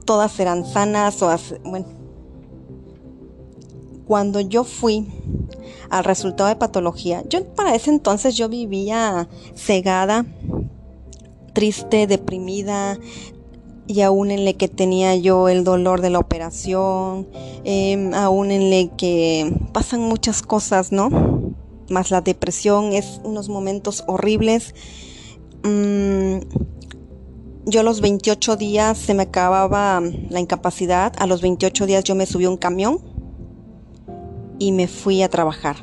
todas 0.05 0.39
eran 0.39 0.65
sanas, 0.65 1.21
o 1.21 1.35
bueno. 1.63 2.00
Cuando 4.11 4.41
yo 4.41 4.65
fui 4.65 5.07
al 5.89 6.03
resultado 6.03 6.49
de 6.49 6.57
patología. 6.57 7.23
Yo 7.29 7.45
para 7.45 7.73
ese 7.75 7.91
entonces 7.91 8.35
yo 8.35 8.49
vivía 8.49 9.29
cegada, 9.55 10.25
triste, 11.53 12.07
deprimida, 12.07 12.99
y 13.87 14.01
aún 14.01 14.31
en 14.31 14.45
el 14.45 14.57
que 14.57 14.67
tenía 14.67 15.15
yo 15.15 15.47
el 15.47 15.63
dolor 15.63 16.01
de 16.01 16.09
la 16.09 16.19
operación, 16.19 17.29
em, 17.63 18.13
aún 18.13 18.51
en 18.51 18.73
el 18.73 18.91
que 18.97 19.49
pasan 19.71 20.01
muchas 20.01 20.41
cosas, 20.41 20.91
¿no? 20.91 21.55
Más 21.89 22.11
la 22.11 22.19
depresión 22.19 22.91
es 22.91 23.21
unos 23.23 23.47
momentos 23.47 24.03
horribles. 24.07 24.75
Mm, 25.63 26.39
yo 27.65 27.79
a 27.79 27.83
los 27.83 28.01
28 28.01 28.57
días 28.57 28.97
se 28.97 29.13
me 29.13 29.23
acababa 29.23 30.01
la 30.29 30.41
incapacidad, 30.41 31.13
a 31.17 31.27
los 31.27 31.41
28 31.41 31.85
días 31.85 32.03
yo 32.03 32.13
me 32.13 32.25
subí 32.25 32.43
a 32.43 32.49
un 32.49 32.57
camión 32.57 33.10
y 34.61 34.71
me 34.71 34.87
fui 34.87 35.23
a 35.23 35.29
trabajar. 35.29 35.77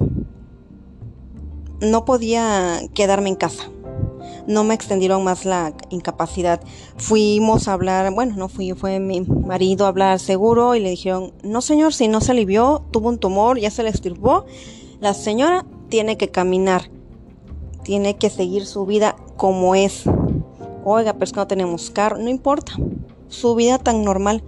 No 1.81 2.05
podía 2.05 2.81
quedarme 2.95 3.29
en 3.29 3.35
casa. 3.35 3.65
No 4.47 4.63
me 4.63 4.75
extendieron 4.75 5.25
más 5.25 5.45
la 5.45 5.75
incapacidad. 5.91 6.61
Fuimos 6.97 7.67
a 7.67 7.73
hablar, 7.73 8.15
bueno, 8.15 8.37
no 8.37 8.49
fui, 8.49 8.75
fue 8.75 9.01
mi 9.01 9.23
marido 9.23 9.85
a 9.85 9.89
hablar 9.89 10.21
seguro 10.21 10.77
y 10.77 10.81
le 10.81 10.91
dijeron, 10.91 11.33
no 11.43 11.61
señor, 11.61 11.93
si 11.93 12.07
no 12.07 12.21
se 12.21 12.31
alivió, 12.31 12.85
tuvo 12.93 13.09
un 13.09 13.19
tumor, 13.19 13.59
ya 13.59 13.73
se 13.73 13.83
le 13.83 13.89
estirpó, 13.89 14.47
la 15.01 15.13
señora 15.13 15.67
tiene 15.89 16.17
que 16.17 16.29
caminar, 16.29 16.89
tiene 17.83 18.17
que 18.17 18.31
seguir 18.31 18.65
su 18.65 18.87
vida 18.87 19.17
como 19.37 19.75
es, 19.75 20.05
Oiga, 20.85 21.15
pero 21.15 21.25
es 21.25 21.33
que 21.33 21.41
no 21.41 21.49
tenemos 21.49 21.91
carro, 21.91 22.17
no 22.19 22.31
importa. 22.31 22.75
Su 23.27 23.57
vida 23.57 23.79
tan 23.79 24.05
normal 24.05 24.43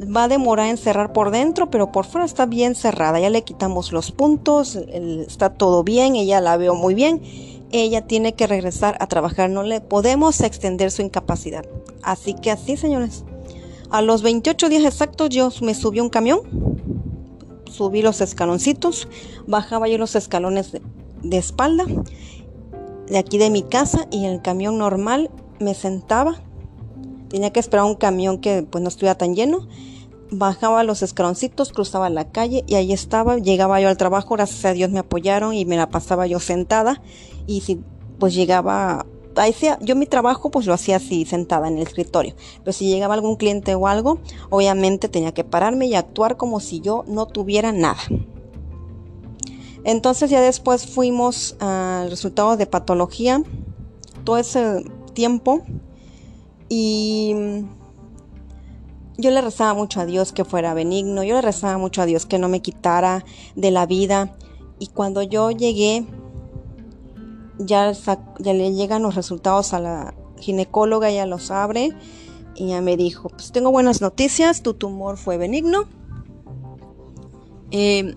va 0.00 0.24
a 0.24 0.28
demorar 0.28 0.66
en 0.66 0.76
cerrar 0.76 1.12
por 1.12 1.30
dentro, 1.30 1.70
pero 1.70 1.92
por 1.92 2.06
fuera 2.06 2.24
está 2.24 2.46
bien 2.46 2.74
cerrada. 2.74 3.20
Ya 3.20 3.30
le 3.30 3.42
quitamos 3.42 3.92
los 3.92 4.12
puntos, 4.12 4.76
está 4.76 5.50
todo 5.50 5.84
bien, 5.84 6.16
ella 6.16 6.40
la 6.40 6.56
veo 6.56 6.74
muy 6.74 6.94
bien. 6.94 7.22
Ella 7.72 8.06
tiene 8.06 8.34
que 8.34 8.46
regresar 8.46 8.96
a 9.00 9.06
trabajar, 9.06 9.48
no 9.48 9.62
le 9.62 9.80
podemos 9.80 10.40
extender 10.40 10.90
su 10.90 11.02
incapacidad. 11.02 11.64
Así 12.02 12.34
que 12.34 12.50
así, 12.50 12.76
señores. 12.76 13.24
A 13.90 14.02
los 14.02 14.22
28 14.22 14.68
días 14.68 14.84
exactos 14.84 15.28
yo 15.30 15.50
me 15.62 15.74
subí 15.74 16.00
un 16.00 16.10
camión, 16.10 16.40
subí 17.70 18.02
los 18.02 18.20
escaloncitos, 18.20 19.08
bajaba 19.46 19.88
yo 19.88 19.98
los 19.98 20.16
escalones 20.16 20.72
de, 20.72 20.82
de 21.22 21.38
espalda 21.38 21.84
de 23.10 23.18
aquí 23.18 23.38
de 23.38 23.50
mi 23.50 23.62
casa 23.62 24.06
y 24.10 24.24
en 24.24 24.32
el 24.32 24.42
camión 24.42 24.78
normal 24.78 25.30
me 25.58 25.74
sentaba. 25.74 26.40
Tenía 27.28 27.50
que 27.50 27.60
esperar 27.60 27.84
un 27.84 27.96
camión 27.96 28.38
que 28.38 28.62
pues 28.62 28.82
no 28.82 28.88
estuviera 28.88 29.16
tan 29.16 29.34
lleno. 29.34 29.68
Bajaba 30.32 30.84
los 30.84 31.02
escaloncitos, 31.02 31.72
cruzaba 31.72 32.08
la 32.10 32.30
calle 32.30 32.64
y 32.66 32.76
ahí 32.76 32.92
estaba. 32.92 33.38
Llegaba 33.38 33.80
yo 33.80 33.88
al 33.88 33.96
trabajo, 33.96 34.34
gracias 34.34 34.64
a 34.64 34.72
Dios 34.72 34.90
me 34.90 35.00
apoyaron 35.00 35.54
y 35.54 35.64
me 35.64 35.76
la 35.76 35.88
pasaba 35.88 36.26
yo 36.26 36.40
sentada. 36.40 37.02
Y 37.46 37.62
si 37.62 37.80
pues 38.18 38.34
llegaba 38.34 39.06
ahí 39.36 39.54
yo 39.80 39.96
mi 39.96 40.06
trabajo 40.06 40.50
pues 40.50 40.66
lo 40.66 40.74
hacía 40.74 40.96
así 40.96 41.24
sentada 41.24 41.68
en 41.68 41.76
el 41.76 41.82
escritorio, 41.82 42.34
pero 42.64 42.72
si 42.72 42.88
llegaba 42.88 43.14
algún 43.14 43.36
cliente 43.36 43.74
o 43.74 43.86
algo, 43.86 44.18
obviamente 44.50 45.08
tenía 45.08 45.32
que 45.32 45.44
pararme 45.44 45.86
y 45.86 45.94
actuar 45.94 46.36
como 46.36 46.60
si 46.60 46.80
yo 46.80 47.04
no 47.06 47.26
tuviera 47.26 47.72
nada. 47.72 48.00
Entonces 49.84 50.30
ya 50.30 50.40
después 50.40 50.86
fuimos 50.86 51.56
al 51.58 52.10
resultado 52.10 52.56
de 52.56 52.66
patología 52.66 53.42
todo 54.24 54.36
ese 54.36 54.84
tiempo 55.14 55.62
y 56.68 57.34
yo 59.20 59.30
le 59.30 59.40
rezaba 59.40 59.74
mucho 59.74 60.00
a 60.00 60.06
Dios 60.06 60.32
que 60.32 60.44
fuera 60.44 60.74
benigno, 60.74 61.22
yo 61.22 61.36
le 61.36 61.42
rezaba 61.42 61.78
mucho 61.78 62.02
a 62.02 62.06
Dios 62.06 62.26
que 62.26 62.38
no 62.38 62.48
me 62.48 62.60
quitara 62.60 63.24
de 63.54 63.70
la 63.70 63.86
vida 63.86 64.36
y 64.78 64.88
cuando 64.88 65.22
yo 65.22 65.50
llegué 65.50 66.06
ya, 67.58 67.92
ya 67.92 68.52
le 68.52 68.72
llegan 68.72 69.02
los 69.02 69.14
resultados 69.14 69.74
a 69.74 69.80
la 69.80 70.14
ginecóloga, 70.38 71.10
ya 71.10 71.26
los 71.26 71.50
abre 71.50 71.90
y 72.54 72.68
ya 72.68 72.80
me 72.80 72.96
dijo, 72.96 73.28
pues 73.28 73.52
tengo 73.52 73.70
buenas 73.70 74.00
noticias, 74.00 74.62
tu 74.62 74.74
tumor 74.74 75.16
fue 75.16 75.36
benigno, 75.36 75.84
eh, 77.70 78.16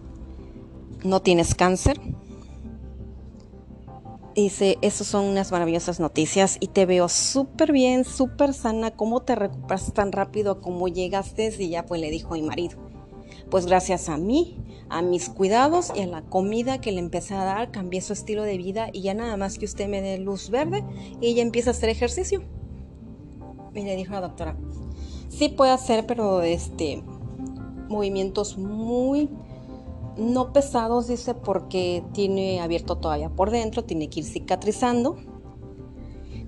no 1.03 1.21
tienes 1.21 1.55
cáncer. 1.55 1.99
Dice, 4.35 4.79
esas 4.81 5.05
son 5.05 5.25
unas 5.25 5.51
maravillosas 5.51 5.99
noticias 5.99 6.57
y 6.59 6.67
te 6.67 6.87
veo 6.87 7.07
súper 7.07 7.71
bien, 7.71 8.03
súper 8.03 8.55
sana, 8.55 8.89
cómo 8.89 9.21
te 9.21 9.35
recuperas 9.35 9.93
tan 9.93 10.11
rápido 10.11 10.59
como 10.59 10.87
llegaste 10.87 11.53
y 11.59 11.69
ya 11.69 11.85
pues 11.85 12.01
le 12.01 12.09
dijo 12.09 12.33
mi 12.33 12.41
marido. 12.41 12.79
Pues 13.51 13.67
gracias 13.67 14.09
a 14.09 14.17
mí, 14.17 14.57
a 14.89 15.03
mis 15.03 15.29
cuidados 15.29 15.91
y 15.95 16.01
a 16.01 16.07
la 16.07 16.23
comida 16.23 16.81
que 16.81 16.91
le 16.91 16.99
empecé 16.99 17.35
a 17.35 17.43
dar, 17.43 17.69
cambié 17.69 18.01
su 18.01 18.13
estilo 18.13 18.41
de 18.41 18.57
vida 18.57 18.89
y 18.91 19.03
ya 19.03 19.13
nada 19.13 19.37
más 19.37 19.59
que 19.59 19.65
usted 19.65 19.87
me 19.87 20.01
dé 20.01 20.17
luz 20.17 20.49
verde 20.49 20.83
y 21.21 21.27
ella 21.27 21.43
empieza 21.43 21.69
a 21.69 21.73
hacer 21.73 21.89
ejercicio. 21.89 22.43
Y 23.75 23.83
le 23.83 23.95
dijo 23.95 24.13
la 24.13 24.21
doctora, 24.21 24.57
sí 25.29 25.49
puede 25.49 25.71
hacer, 25.71 26.07
pero 26.07 26.41
este, 26.41 27.03
movimientos 27.87 28.57
muy 28.57 29.29
no 30.17 30.53
pesados, 30.53 31.07
dice, 31.07 31.33
porque 31.33 32.03
tiene 32.13 32.61
abierto 32.61 32.97
todavía 32.97 33.29
por 33.29 33.51
dentro, 33.51 33.83
tiene 33.83 34.09
que 34.09 34.21
ir 34.21 34.25
cicatrizando, 34.25 35.17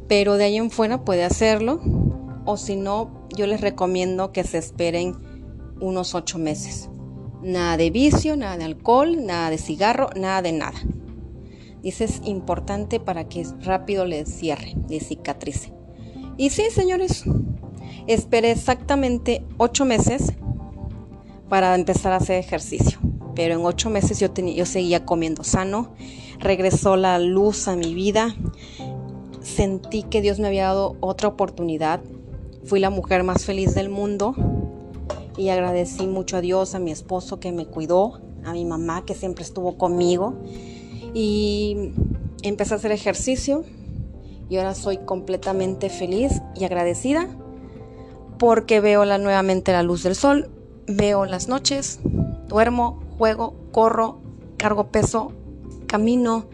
pero 0.07 0.35
de 0.35 0.45
ahí 0.45 0.57
en 0.57 0.71
fuera 0.71 1.03
puede 1.03 1.23
hacerlo, 1.23 1.81
o 2.45 2.57
si 2.57 2.75
no, 2.75 3.27
yo 3.35 3.47
les 3.47 3.61
recomiendo 3.61 4.31
que 4.31 4.43
se 4.43 4.57
esperen 4.57 5.15
unos 5.81 6.15
ocho 6.15 6.37
meses. 6.37 6.89
Nada 7.41 7.77
de 7.77 7.89
vicio, 7.89 8.37
nada 8.37 8.57
de 8.57 8.63
alcohol, 8.63 9.25
nada 9.25 9.49
de 9.49 9.57
cigarro, 9.57 10.09
nada 10.15 10.41
de 10.41 10.51
nada. 10.51 10.79
Dice 11.81 12.05
es 12.05 12.21
importante 12.25 12.99
para 12.99 13.27
que 13.27 13.45
rápido 13.61 14.05
le 14.05 14.25
cierre, 14.25 14.75
le 14.89 14.99
cicatrice. 14.99 15.71
Y 16.37 16.49
sí, 16.49 16.63
señores, 16.71 17.23
esperé 18.07 18.51
exactamente 18.51 19.45
ocho 19.57 19.85
meses 19.85 20.33
para 21.49 21.75
empezar 21.75 22.13
a 22.13 22.17
hacer 22.17 22.39
ejercicio. 22.39 22.99
Pero 23.35 23.55
en 23.55 23.65
ocho 23.65 23.89
meses 23.89 24.19
yo, 24.19 24.31
tenía, 24.31 24.55
yo 24.55 24.65
seguía 24.65 25.05
comiendo 25.05 25.43
sano, 25.43 25.93
regresó 26.39 26.95
la 26.95 27.19
luz 27.19 27.67
a 27.67 27.75
mi 27.75 27.93
vida, 27.93 28.35
sentí 29.41 30.03
que 30.03 30.21
Dios 30.21 30.39
me 30.39 30.47
había 30.47 30.65
dado 30.65 30.95
otra 31.01 31.27
oportunidad, 31.27 32.01
fui 32.63 32.79
la 32.79 32.89
mujer 32.89 33.23
más 33.23 33.45
feliz 33.45 33.75
del 33.75 33.89
mundo 33.89 34.33
y 35.37 35.49
agradecí 35.49 36.07
mucho 36.07 36.37
a 36.37 36.41
Dios, 36.41 36.75
a 36.75 36.79
mi 36.79 36.91
esposo 36.91 37.39
que 37.39 37.51
me 37.51 37.65
cuidó, 37.65 38.21
a 38.43 38.53
mi 38.53 38.65
mamá 38.65 39.05
que 39.05 39.13
siempre 39.13 39.43
estuvo 39.43 39.77
conmigo. 39.77 40.35
Y 41.13 41.91
empecé 42.41 42.73
a 42.73 42.77
hacer 42.77 42.91
ejercicio 42.91 43.63
y 44.49 44.57
ahora 44.57 44.75
soy 44.75 44.97
completamente 44.97 45.89
feliz 45.89 46.41
y 46.55 46.65
agradecida 46.65 47.27
porque 48.37 48.81
veo 48.81 49.05
la, 49.05 49.17
nuevamente 49.17 49.71
la 49.71 49.83
luz 49.83 50.03
del 50.03 50.15
sol, 50.15 50.49
veo 50.87 51.25
las 51.25 51.47
noches, 51.47 51.99
duermo, 52.47 53.01
juego, 53.17 53.55
corro, 53.71 54.19
cargo 54.57 54.87
peso, 54.87 55.31
camino, 55.87 56.45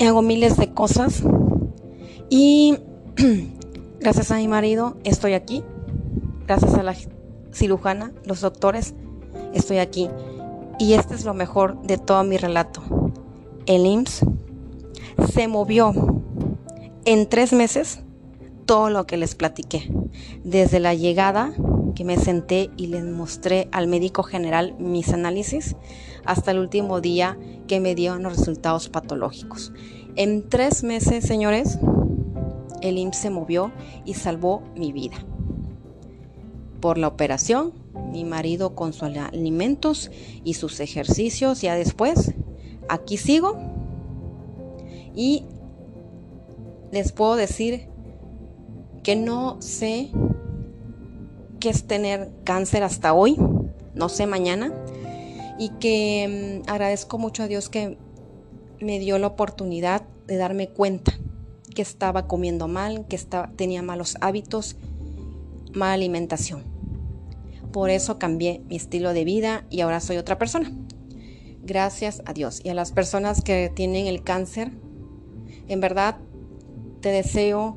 hago 0.00 0.22
miles 0.22 0.56
de 0.56 0.72
cosas 0.72 1.22
y 2.28 2.78
gracias 4.00 4.30
a 4.30 4.36
mi 4.36 4.48
marido 4.48 4.96
estoy 5.04 5.34
aquí, 5.34 5.62
gracias 6.46 6.74
a 6.74 6.82
la 6.82 6.94
cirujana, 7.52 8.12
los 8.24 8.40
doctores, 8.40 8.94
estoy 9.52 9.78
aquí. 9.78 10.08
Y 10.78 10.94
este 10.94 11.14
es 11.14 11.24
lo 11.24 11.34
mejor 11.34 11.80
de 11.82 11.98
todo 11.98 12.24
mi 12.24 12.38
relato. 12.38 12.82
El 13.66 13.86
IMSS 13.86 14.24
se 15.32 15.46
movió 15.46 15.92
en 17.04 17.28
tres 17.28 17.52
meses 17.52 18.00
todo 18.66 18.90
lo 18.90 19.06
que 19.06 19.16
les 19.16 19.34
platiqué. 19.34 19.92
Desde 20.42 20.80
la 20.80 20.94
llegada 20.94 21.52
que 21.94 22.04
me 22.04 22.16
senté 22.16 22.70
y 22.76 22.86
les 22.88 23.04
mostré 23.04 23.68
al 23.72 23.86
médico 23.86 24.22
general 24.22 24.74
mis 24.78 25.12
análisis 25.12 25.76
hasta 26.24 26.50
el 26.50 26.58
último 26.58 27.00
día 27.00 27.38
que 27.66 27.80
me 27.80 27.94
dieron 27.94 28.22
los 28.22 28.36
resultados 28.36 28.88
patológicos. 28.88 29.72
En 30.16 30.48
tres 30.48 30.84
meses, 30.84 31.24
señores, 31.24 31.78
el 32.82 32.98
IMSS 32.98 33.16
se 33.16 33.30
movió 33.30 33.72
y 34.04 34.14
salvó 34.14 34.62
mi 34.76 34.92
vida 34.92 35.16
por 36.80 36.98
la 36.98 37.08
operación, 37.08 37.72
mi 38.10 38.24
marido 38.24 38.74
con 38.74 38.92
sus 38.92 39.16
alimentos 39.16 40.10
y 40.44 40.54
sus 40.54 40.80
ejercicios. 40.80 41.62
Ya 41.62 41.76
después, 41.76 42.34
aquí 42.88 43.16
sigo 43.16 43.56
y 45.14 45.44
les 46.90 47.12
puedo 47.12 47.36
decir 47.36 47.88
que 49.02 49.16
no 49.16 49.56
sé 49.60 50.10
qué 51.62 51.70
es 51.70 51.86
tener 51.86 52.32
cáncer 52.42 52.82
hasta 52.82 53.14
hoy, 53.14 53.36
no 53.94 54.08
sé 54.08 54.26
mañana, 54.26 54.72
y 55.60 55.68
que 55.78 56.60
mm, 56.64 56.68
agradezco 56.68 57.18
mucho 57.18 57.44
a 57.44 57.46
Dios 57.46 57.68
que 57.68 57.98
me 58.80 58.98
dio 58.98 59.16
la 59.20 59.28
oportunidad 59.28 60.02
de 60.26 60.38
darme 60.38 60.70
cuenta 60.70 61.16
que 61.72 61.82
estaba 61.82 62.26
comiendo 62.26 62.66
mal, 62.66 63.06
que 63.06 63.14
estaba, 63.14 63.52
tenía 63.54 63.80
malos 63.80 64.16
hábitos, 64.20 64.74
mala 65.72 65.92
alimentación. 65.92 66.64
Por 67.70 67.90
eso 67.90 68.18
cambié 68.18 68.62
mi 68.68 68.74
estilo 68.74 69.12
de 69.12 69.22
vida 69.22 69.64
y 69.70 69.82
ahora 69.82 70.00
soy 70.00 70.16
otra 70.16 70.38
persona. 70.38 70.72
Gracias 71.62 72.22
a 72.26 72.32
Dios. 72.32 72.60
Y 72.64 72.70
a 72.70 72.74
las 72.74 72.90
personas 72.90 73.40
que 73.40 73.70
tienen 73.72 74.08
el 74.08 74.24
cáncer, 74.24 74.72
en 75.68 75.80
verdad 75.80 76.18
te 77.00 77.10
deseo 77.10 77.76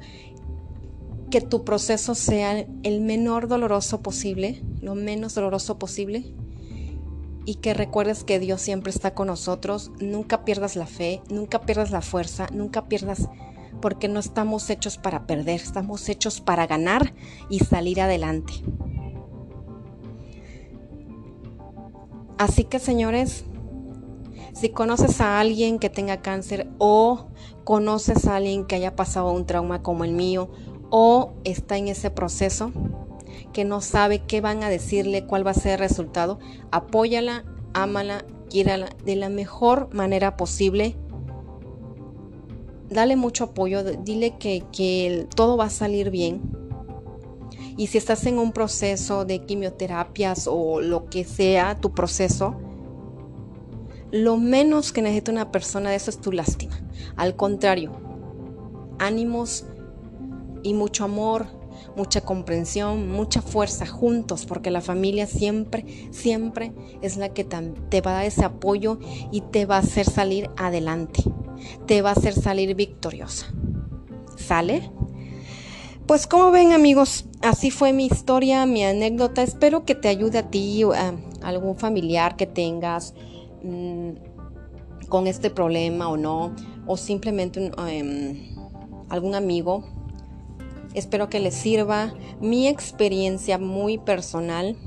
que 1.30 1.42
tu 1.42 1.64
proceso 1.64 2.16
sea 2.16 2.66
el 2.84 3.02
menor 3.02 3.48
doloroso 3.48 4.02
posible, 4.02 4.62
lo 4.82 4.96
menos 4.96 5.36
doloroso 5.36 5.80
posible. 5.80 6.34
Y 7.48 7.56
que 7.56 7.76
recuerdes 7.76 8.24
que 8.24 8.40
Dios 8.40 8.62
siempre 8.62 8.90
está 8.92 9.14
con 9.14 9.28
nosotros. 9.28 9.92
Nunca 10.00 10.46
pierdas 10.46 10.76
la 10.76 10.88
fe, 10.88 11.22
nunca 11.30 11.62
pierdas 11.62 11.92
la 11.92 12.02
fuerza, 12.02 12.48
nunca 12.52 12.88
pierdas 12.88 13.30
porque 13.82 14.08
no 14.08 14.20
estamos 14.20 14.70
hechos 14.70 14.98
para 14.98 15.28
perder, 15.28 15.62
estamos 15.62 16.10
hechos 16.10 16.42
para 16.42 16.66
ganar 16.66 17.14
y 17.50 17.60
salir 17.60 18.02
adelante. 18.02 18.54
Así 22.38 22.64
que 22.64 22.80
señores, 22.80 23.46
si 24.54 24.70
conoces 24.70 25.22
a 25.22 25.40
alguien 25.40 25.80
que 25.80 25.90
tenga 25.90 26.22
cáncer 26.22 26.68
o 26.78 27.28
conoces 27.64 28.26
a 28.28 28.38
alguien 28.38 28.66
que 28.66 28.76
haya 28.76 28.96
pasado 28.96 29.32
un 29.32 29.46
trauma 29.46 29.82
como 29.82 30.04
el 30.04 30.12
mío 30.12 30.50
o 30.90 31.34
está 31.44 31.78
en 31.78 31.88
ese 31.88 32.10
proceso, 32.10 32.72
que 33.54 33.66
no 33.66 33.82
sabe 33.82 34.20
qué 34.20 34.42
van 34.42 34.64
a 34.64 34.70
decirle, 34.70 35.26
cuál 35.26 35.46
va 35.46 35.52
a 35.52 35.56
ser 35.56 35.74
el 35.74 35.80
resultado, 35.80 36.40
apóyala, 36.72 37.44
ámala, 37.74 38.26
quiérala 38.50 38.90
de 39.06 39.16
la 39.16 39.30
mejor 39.30 39.94
manera 39.94 40.38
posible 40.38 40.96
dale 42.90 43.16
mucho 43.16 43.46
apoyo, 43.46 43.84
dile 43.84 44.38
que, 44.38 44.64
que 44.72 45.28
todo 45.36 45.58
va 45.58 45.66
a 45.66 45.70
salir 45.70 46.10
bien. 46.10 46.42
Y 47.78 47.88
si 47.88 47.98
estás 47.98 48.26
en 48.26 48.40
un 48.40 48.52
proceso 48.52 49.26
de 49.26 49.40
quimioterapias 49.46 50.48
o 50.50 50.82
lo 50.82 51.06
que 51.10 51.26
sea 51.26 51.80
tu 51.80 51.94
proceso, 51.94 52.56
lo 54.12 54.38
menos 54.38 54.94
que 54.94 55.02
necesita 55.02 55.32
una 55.32 55.52
persona 55.52 55.90
de 55.90 55.98
eso 55.98 56.10
es 56.10 56.22
tu 56.22 56.32
lástima. 56.32 56.80
Al 57.18 57.36
contrario, 57.36 57.92
ánimos 58.98 59.66
y 60.66 60.74
mucho 60.74 61.04
amor, 61.04 61.46
mucha 61.96 62.22
comprensión, 62.22 63.12
mucha 63.12 63.42
fuerza 63.42 63.86
juntos, 63.86 64.48
porque 64.48 64.72
la 64.72 64.82
familia 64.82 65.28
siempre, 65.28 65.86
siempre 66.10 66.74
es 67.04 67.18
la 67.18 67.30
que 67.30 67.44
te 67.44 68.02
va 68.02 68.12
a 68.12 68.14
dar 68.16 68.26
ese 68.26 68.44
apoyo 68.44 68.98
y 69.32 69.42
te 69.42 69.68
va 69.68 69.76
a 69.76 69.80
hacer 69.80 70.06
salir 70.06 70.50
adelante, 70.58 71.24
te 71.86 72.02
va 72.02 72.10
a 72.10 72.14
hacer 72.14 72.34
salir 72.34 72.74
victoriosa. 72.74 73.46
¿Sale? 74.38 74.90
Pues 76.08 76.26
como 76.26 76.50
ven 76.50 76.72
amigos, 76.72 77.26
así 77.42 77.70
fue 77.70 77.94
mi 77.94 78.08
historia, 78.08 78.66
mi 78.66 78.84
anécdota. 78.84 79.44
Espero 79.44 79.86
que 79.86 79.94
te 79.94 80.08
ayude 80.08 80.40
a 80.40 80.50
ti 80.50 80.82
a 80.84 81.14
algún 81.44 81.78
familiar 81.78 82.36
que 82.38 82.48
tengas 82.48 83.14
mm, 83.64 84.10
con 85.10 85.28
este 85.28 85.52
problema 85.52 86.10
o 86.10 86.18
no, 86.18 86.56
o 86.88 86.98
simplemente 86.98 87.72
em, 87.88 88.56
algún 89.10 89.36
amigo 89.36 89.95
Espero 90.96 91.28
que 91.28 91.42
les 91.42 91.54
sirva 91.54 92.14
mi 92.40 92.70
experiencia 92.70 93.58
muy 93.58 93.98
personal. 93.98 94.78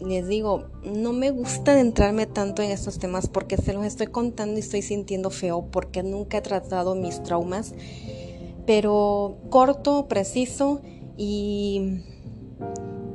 Les 0.00 0.26
digo, 0.26 0.70
no 0.82 1.12
me 1.12 1.30
gusta 1.30 1.72
adentrarme 1.72 2.24
tanto 2.24 2.62
en 2.62 2.70
estos 2.70 2.98
temas 2.98 3.28
porque 3.28 3.58
se 3.58 3.74
los 3.74 3.84
estoy 3.84 4.06
contando 4.06 4.56
y 4.56 4.60
estoy 4.60 4.80
sintiendo 4.80 5.28
feo 5.28 5.66
porque 5.70 6.02
nunca 6.02 6.38
he 6.38 6.40
tratado 6.40 6.94
mis 6.94 7.22
traumas. 7.22 7.74
Pero 8.64 9.36
corto, 9.50 10.08
preciso 10.08 10.80
y, 11.18 12.00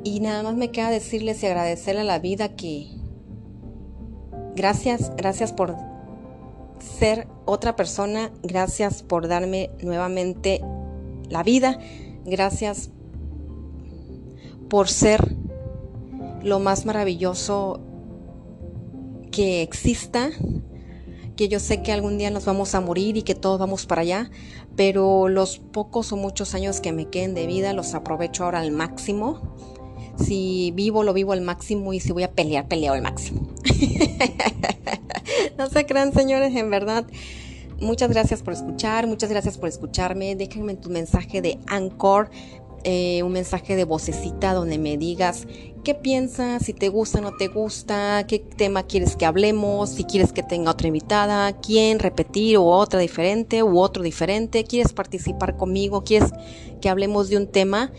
y 0.03 0.19
nada 0.19 0.43
más 0.43 0.55
me 0.55 0.69
queda 0.69 0.91
decirles 0.91 1.41
y 1.41 1.47
agradecerle 1.47 2.01
a 2.01 2.05
la 2.05 2.19
vida 2.19 2.55
que 2.55 2.89
gracias, 4.55 5.15
gracias 5.15 5.51
por 5.51 5.75
ser 6.99 7.27
otra 7.45 7.75
persona, 7.75 8.31
gracias 8.43 9.01
por 9.01 9.27
darme 9.27 9.71
nuevamente 9.81 10.61
la 11.27 11.41
vida 11.41 11.79
Gracias 12.29 12.91
por 14.69 14.87
ser 14.87 15.35
lo 16.43 16.59
más 16.59 16.85
maravilloso 16.85 17.81
que 19.31 19.61
exista, 19.61 20.29
que 21.35 21.47
yo 21.47 21.59
sé 21.59 21.81
que 21.81 21.91
algún 21.91 22.17
día 22.17 22.29
nos 22.29 22.45
vamos 22.45 22.75
a 22.75 22.81
morir 22.81 23.17
y 23.17 23.23
que 23.23 23.33
todos 23.33 23.59
vamos 23.59 23.85
para 23.85 24.01
allá, 24.01 24.29
pero 24.75 25.27
los 25.27 25.57
pocos 25.57 26.11
o 26.11 26.17
muchos 26.17 26.53
años 26.53 26.81
que 26.81 26.91
me 26.91 27.09
queden 27.09 27.33
de 27.33 27.47
vida 27.47 27.73
los 27.73 27.95
aprovecho 27.95 28.43
ahora 28.43 28.59
al 28.59 28.71
máximo. 28.71 29.55
Si 30.17 30.71
vivo, 30.75 31.03
lo 31.03 31.13
vivo 31.13 31.31
al 31.31 31.41
máximo 31.41 31.93
y 31.93 31.99
si 31.99 32.11
voy 32.11 32.23
a 32.23 32.31
pelear, 32.31 32.67
peleo 32.67 32.93
al 32.93 33.01
máximo. 33.01 33.47
no 35.57 35.69
se 35.69 35.85
crean, 35.85 36.13
señores, 36.13 36.55
en 36.55 36.69
verdad. 36.69 37.07
Muchas 37.81 38.09
gracias 38.09 38.43
por 38.43 38.53
escuchar, 38.53 39.07
muchas 39.07 39.29
gracias 39.29 39.57
por 39.57 39.69
escucharme. 39.69 40.35
Déjenme 40.35 40.75
tu 40.75 40.89
mensaje 40.89 41.41
de 41.41 41.59
Anchor, 41.67 42.29
eh, 42.83 43.23
un 43.23 43.31
mensaje 43.31 43.77
de 43.77 43.85
vocecita 43.85 44.53
donde 44.53 44.77
me 44.77 44.97
digas 44.97 45.47
qué 45.85 45.95
piensas, 45.95 46.65
si 46.65 46.73
te 46.73 46.89
gusta 46.89 47.19
o 47.19 47.21
no 47.21 47.37
te 47.37 47.47
gusta, 47.47 48.25
qué 48.27 48.39
tema 48.39 48.83
quieres 48.83 49.15
que 49.15 49.25
hablemos, 49.25 49.91
si 49.91 50.03
quieres 50.03 50.33
que 50.33 50.43
tenga 50.43 50.71
otra 50.71 50.87
invitada, 50.87 51.53
quién 51.61 51.99
repetir 51.99 52.57
o 52.57 52.65
otra 52.65 52.99
diferente 52.99 53.63
u 53.63 53.79
otro 53.79 54.03
diferente, 54.03 54.65
quieres 54.65 54.91
participar 54.91 55.55
conmigo, 55.55 56.03
quieres 56.03 56.31
que 56.81 56.89
hablemos 56.89 57.29
de 57.29 57.37
un 57.37 57.47
tema 57.47 57.93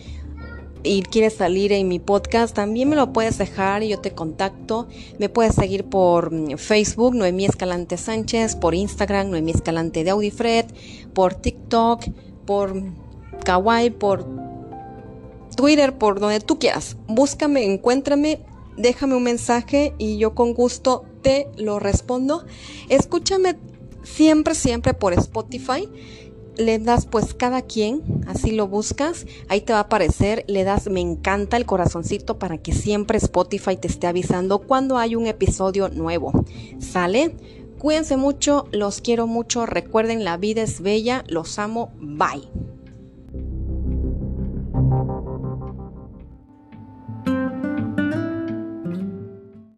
y 0.83 1.03
quieres 1.03 1.35
salir 1.35 1.73
en 1.73 1.89
mi 1.89 1.99
podcast, 1.99 2.55
también 2.55 2.89
me 2.89 2.97
lo 2.97 3.13
puedes 3.13 3.39
dejar 3.39 3.83
y 3.83 3.89
yo 3.89 4.01
te 4.01 4.13
contacto. 4.13 4.89
Me 5.19 5.29
puedes 5.29 5.55
seguir 5.55 5.85
por 5.85 6.33
mm, 6.33 6.57
Facebook, 6.57 7.15
Noemí 7.15 7.45
Escalante 7.45 7.97
Sánchez, 7.97 8.57
por 8.57 8.75
Instagram, 8.75 9.31
Noemí 9.31 9.51
Escalante 9.51 10.05
de 10.05 10.11
Audifred, 10.11 10.67
por 11.15 11.35
TikTok, 11.35 12.05
por 12.47 12.75
Kawaii, 13.45 13.91
por 13.91 14.27
Twitter, 15.57 15.97
por 15.97 16.21
donde 16.21 16.41
tú 16.41 16.59
quieras. 16.59 16.97
Búscame, 17.07 17.65
encuéntrame, 17.65 18.41
déjame 18.77 19.17
un 19.17 19.25
mensaje 19.25 19.95
y 19.99 20.19
yo 20.19 20.35
con 20.35 20.55
gusto 20.55 21.05
te 21.23 21.49
lo 21.57 21.79
respondo. 21.79 22.45
Escúchame 22.89 23.57
siempre, 24.03 24.55
siempre 24.55 24.95
por 24.95 25.13
Spotify 25.13 25.89
le 26.57 26.79
das 26.79 27.07
pues 27.07 27.35
cada 27.35 27.63
quien, 27.63 28.03
así 28.27 28.53
lo 28.53 28.69
buscas, 28.69 29.27
ahí 29.49 29.61
te 29.61 29.73
va 29.73 29.81
a 29.81 29.83
aparecer, 29.83 30.45
le 30.49 30.65
das 30.65 30.89
me 30.89 31.01
encanta 31.01 31.57
el 31.57 31.67
corazoncito 31.67 32.39
para 32.39 32.59
que 32.59 32.73
siempre 32.73 33.19
Spotify 33.19 33.77
te 33.77 33.89
esté 33.89 34.07
avisando 34.07 34.59
cuando 34.61 34.99
hay 34.99 35.15
un 35.17 35.27
episodio 35.27 35.89
nuevo. 35.89 36.33
¿Sale? 36.79 37.35
Cuídense 37.79 38.17
mucho, 38.17 38.67
los 38.73 39.01
quiero 39.01 39.27
mucho, 39.27 39.65
recuerden 39.65 40.23
la 40.25 40.37
vida 40.37 40.63
es 40.63 40.83
bella, 40.83 41.25
los 41.29 41.59
amo, 41.59 41.93
bye. 41.99 42.47